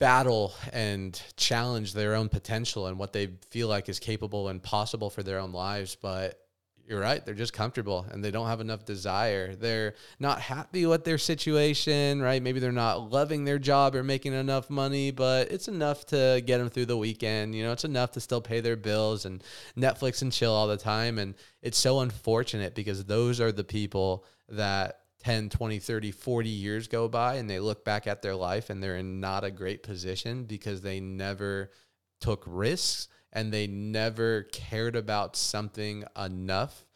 [0.00, 5.10] battle and challenge their own potential and what they feel like is capable and possible
[5.10, 5.94] for their own lives.
[5.94, 6.40] But
[6.88, 7.24] you're right.
[7.24, 9.54] They're just comfortable and they don't have enough desire.
[9.54, 12.42] They're not happy with their situation, right?
[12.42, 16.58] Maybe they're not loving their job or making enough money, but it's enough to get
[16.58, 17.54] them through the weekend.
[17.54, 19.44] You know, it's enough to still pay their bills and
[19.78, 21.18] Netflix and chill all the time.
[21.18, 26.88] And it's so unfortunate because those are the people that 10, 20, 30, 40 years
[26.88, 29.82] go by and they look back at their life and they're in not a great
[29.82, 31.70] position because they never
[32.20, 36.86] took risks and they never cared about something enough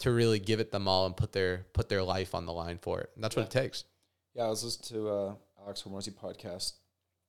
[0.00, 2.78] to really give it them all and put their put their life on the line
[2.78, 3.10] for it.
[3.14, 3.42] And that's Yeah.
[3.44, 3.84] what it takes.
[4.34, 6.74] Yeah, I was listening to uh, Alex Hormozi podcast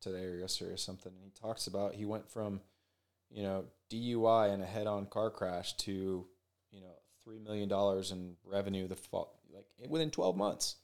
[0.01, 2.59] today or yesterday or something, and he talks about he went from,
[3.29, 6.27] you know, DUI and a head-on car crash to,
[6.71, 6.91] you know,
[7.23, 10.75] three million dollars in revenue the fall like within twelve months.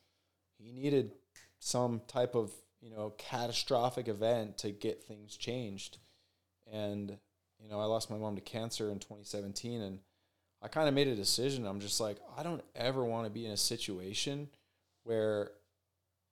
[0.58, 1.12] He needed
[1.60, 2.52] some type of
[2.82, 5.98] you know catastrophic event to get things changed,
[6.72, 7.18] and
[7.60, 10.00] you know I lost my mom to cancer in 2017, and
[10.62, 11.66] I kind of made a decision.
[11.66, 14.50] I'm just like I don't ever want to be in a situation
[15.04, 15.52] where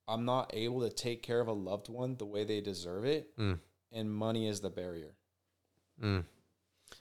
[0.08, 3.36] I'm not able to take care of a loved one the way they deserve it,
[3.36, 3.58] Mm.
[3.92, 5.14] and money is the barrier.
[6.02, 6.24] Mm.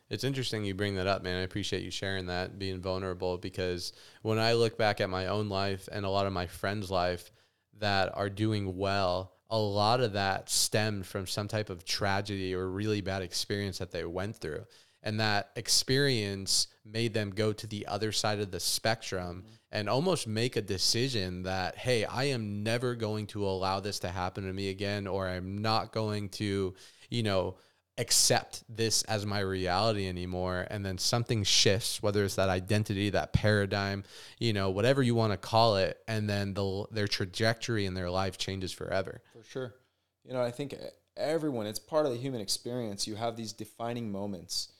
[0.09, 1.37] It's interesting you bring that up, man.
[1.37, 5.49] I appreciate you sharing that, being vulnerable, because when I look back at my own
[5.49, 7.31] life and a lot of my friends' life
[7.79, 12.69] that are doing well, a lot of that stemmed from some type of tragedy or
[12.69, 14.65] really bad experience that they went through.
[15.03, 19.55] And that experience made them go to the other side of the spectrum mm-hmm.
[19.71, 24.09] and almost make a decision that, hey, I am never going to allow this to
[24.09, 26.75] happen to me again, or I'm not going to,
[27.09, 27.55] you know,
[27.97, 33.33] accept this as my reality anymore and then something shifts whether it's that identity that
[33.33, 34.03] paradigm
[34.39, 38.09] you know whatever you want to call it and then the their trajectory in their
[38.09, 39.75] life changes forever For sure.
[40.23, 40.75] You know, I think
[41.17, 43.07] everyone, it's part of the human experience.
[43.07, 44.71] You have these defining moments.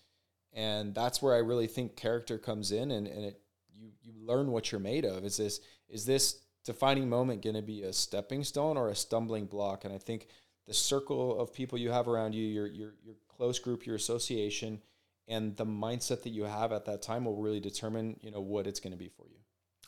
[0.54, 3.42] And that's where I really think character comes in and, and it
[3.74, 5.24] you you learn what you're made of.
[5.24, 9.86] Is this is this defining moment gonna be a stepping stone or a stumbling block?
[9.86, 10.28] And I think
[10.72, 14.82] the circle of people you have around you, your your your close group, your association,
[15.28, 18.68] and the mindset that you have at that time will really determine, you know, what
[18.68, 19.36] it's gonna be for you.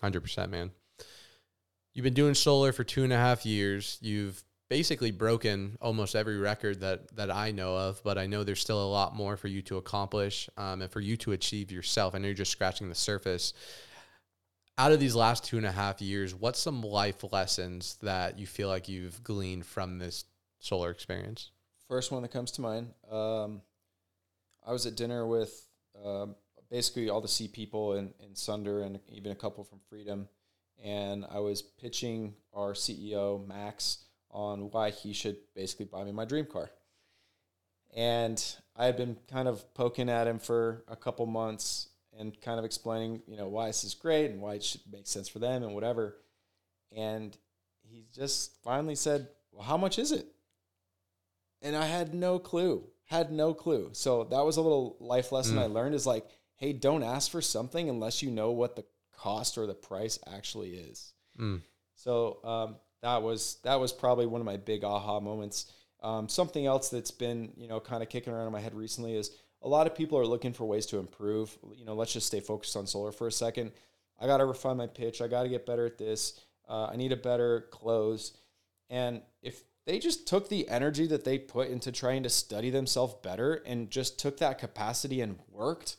[0.02, 0.72] 100% man.
[1.94, 3.98] You've been doing solar for two and a half years.
[4.02, 8.62] You've basically broken almost every record that that i know of but i know there's
[8.62, 12.16] still a lot more for you to accomplish um, and for you to achieve yourself.
[12.16, 13.54] I know you're just scratching the surface.
[14.78, 18.48] Out of these last two and a half years what's some life lessons that you
[18.48, 20.26] feel like you've gleaned from this
[20.64, 21.51] solar experience
[21.88, 22.93] First one that comes to mind.
[23.11, 23.61] Um,
[24.66, 25.68] I was at dinner with
[26.03, 26.36] um,
[26.72, 30.28] basically all the C people in, in Sunder and even a couple from Freedom.
[30.84, 36.26] And I was pitching our CEO, Max, on why he should basically buy me my
[36.26, 36.72] dream car.
[37.95, 38.43] And
[38.76, 42.66] I had been kind of poking at him for a couple months and kind of
[42.66, 45.61] explaining, you know, why this is great and why it should make sense for them
[45.64, 46.16] and whatever.
[46.95, 47.38] And
[47.84, 50.26] he just finally said, Well, how much is it?
[51.64, 52.84] And I had no clue.
[53.05, 53.89] Had no clue.
[53.93, 55.61] So that was a little life lesson Mm.
[55.61, 59.57] I learned is like, hey, don't ask for something unless you know what the cost
[59.57, 61.14] or the price actually is.
[61.39, 61.61] Mm.
[61.95, 65.72] So um, that was that was probably one of my big aha moments.
[66.01, 69.16] Um, something else that's been you know kind of kicking around in my head recently
[69.16, 71.57] is a lot of people are looking for ways to improve.
[71.76, 73.72] You know, let's just stay focused on solar for a second.
[74.20, 75.22] I got to refine my pitch.
[75.22, 76.39] I got to get better at this.
[76.68, 78.34] Uh, I need a better close.
[78.89, 83.16] And if they just took the energy that they put into trying to study themselves
[83.22, 85.98] better and just took that capacity and worked,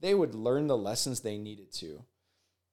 [0.00, 2.02] they would learn the lessons they needed to.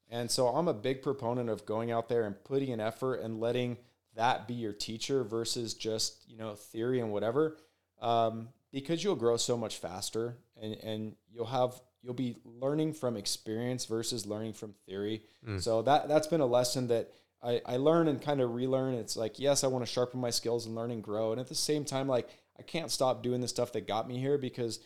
[0.10, 3.40] And so I'm a big proponent of going out there and putting an effort and
[3.40, 3.78] letting
[4.16, 7.58] that be your teacher versus just you know theory and whatever
[8.02, 13.16] um, because you'll grow so much faster and and you'll have you'll be learning from
[13.18, 15.62] experience versus learning from theory mm.
[15.62, 17.12] so that that's been a lesson that
[17.44, 20.30] I, I learn and kind of relearn it's like yes i want to sharpen my
[20.30, 23.42] skills and learn and grow and at the same time like i can't stop doing
[23.42, 24.80] the stuff that got me here because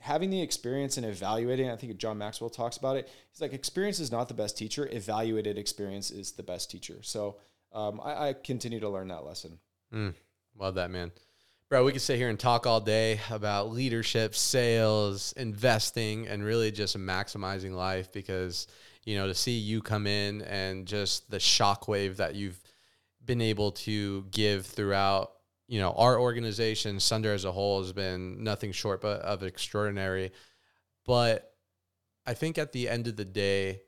[0.00, 3.08] having the experience and evaluating, I think John Maxwell talks about it.
[3.30, 4.88] He's like, experience is not the best teacher.
[4.90, 6.98] Evaluated experience is the best teacher.
[7.02, 7.36] So
[7.72, 9.58] um, I, I, continue to learn that lesson.
[9.92, 10.14] Mm,
[10.58, 11.12] love that, man.
[11.68, 16.70] Bro, we could sit here and talk all day about leadership, sales, investing, and really
[16.70, 18.68] just maximizing life because,
[19.08, 22.60] you know, to see you come in and just the shockwave that you've
[23.24, 25.32] been able to give throughout
[25.66, 30.30] you know, our organization, Sunder as a whole, has been nothing short but of extraordinary.
[31.06, 31.50] But
[32.26, 33.80] I think at the end of the day,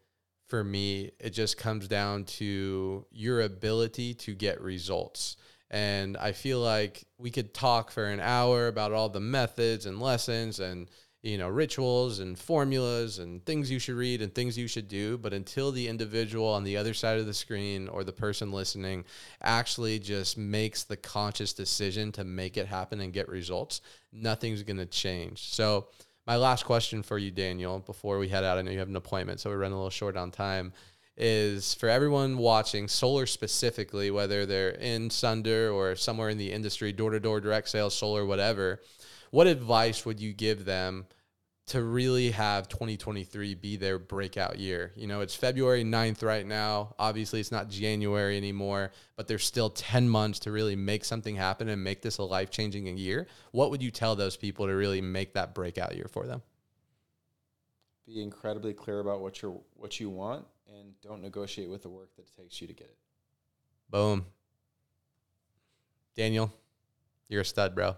[0.48, 5.36] for me, it just comes down to your ability to get results.
[5.70, 10.00] And I feel like we could talk for an hour about all the methods and
[10.00, 10.90] lessons and
[11.22, 15.18] you know rituals and formulas and things you should read and things you should do.
[15.18, 19.04] But until the individual on the other side of the screen or the person listening
[19.42, 23.80] actually just makes the conscious decision to make it happen and get results
[24.12, 25.52] nothing's going to change.
[25.52, 25.88] So
[26.26, 28.94] my last question for you daniel before we head out i know you have an
[28.94, 30.72] appointment so we're running a little short on time
[31.16, 36.92] is for everyone watching solar specifically whether they're in sunder or somewhere in the industry
[36.92, 38.80] door-to-door direct sales solar whatever
[39.30, 41.06] what advice would you give them
[41.66, 44.92] to really have 2023 be their breakout year?
[44.96, 46.94] You know, it's February 9th right now.
[46.98, 51.68] Obviously, it's not January anymore, but there's still 10 months to really make something happen
[51.68, 53.28] and make this a life changing year.
[53.52, 56.42] What would you tell those people to really make that breakout year for them?
[58.04, 60.44] Be incredibly clear about what you what you want
[60.76, 62.96] and don't negotiate with the work that it takes you to get it.
[63.88, 64.26] Boom.
[66.16, 66.52] Daniel,
[67.28, 67.94] you're a stud, bro.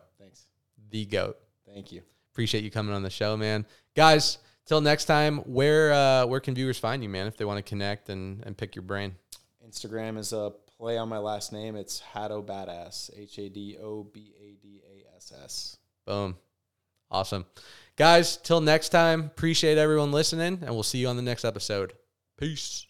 [0.92, 1.38] The goat.
[1.66, 2.02] Thank you.
[2.32, 3.66] Appreciate you coming on the show, man.
[3.96, 7.58] Guys, till next time, where uh, where can viewers find you, man, if they want
[7.58, 9.16] to connect and, and pick your brain?
[9.66, 11.76] Instagram is a play on my last name.
[11.76, 13.10] It's Hado Badass.
[13.16, 15.76] H A D O B A D A S S.
[16.06, 16.36] Boom.
[17.10, 17.46] Awesome.
[17.96, 21.92] Guys, till next time, appreciate everyone listening, and we'll see you on the next episode.
[22.38, 22.86] Peace.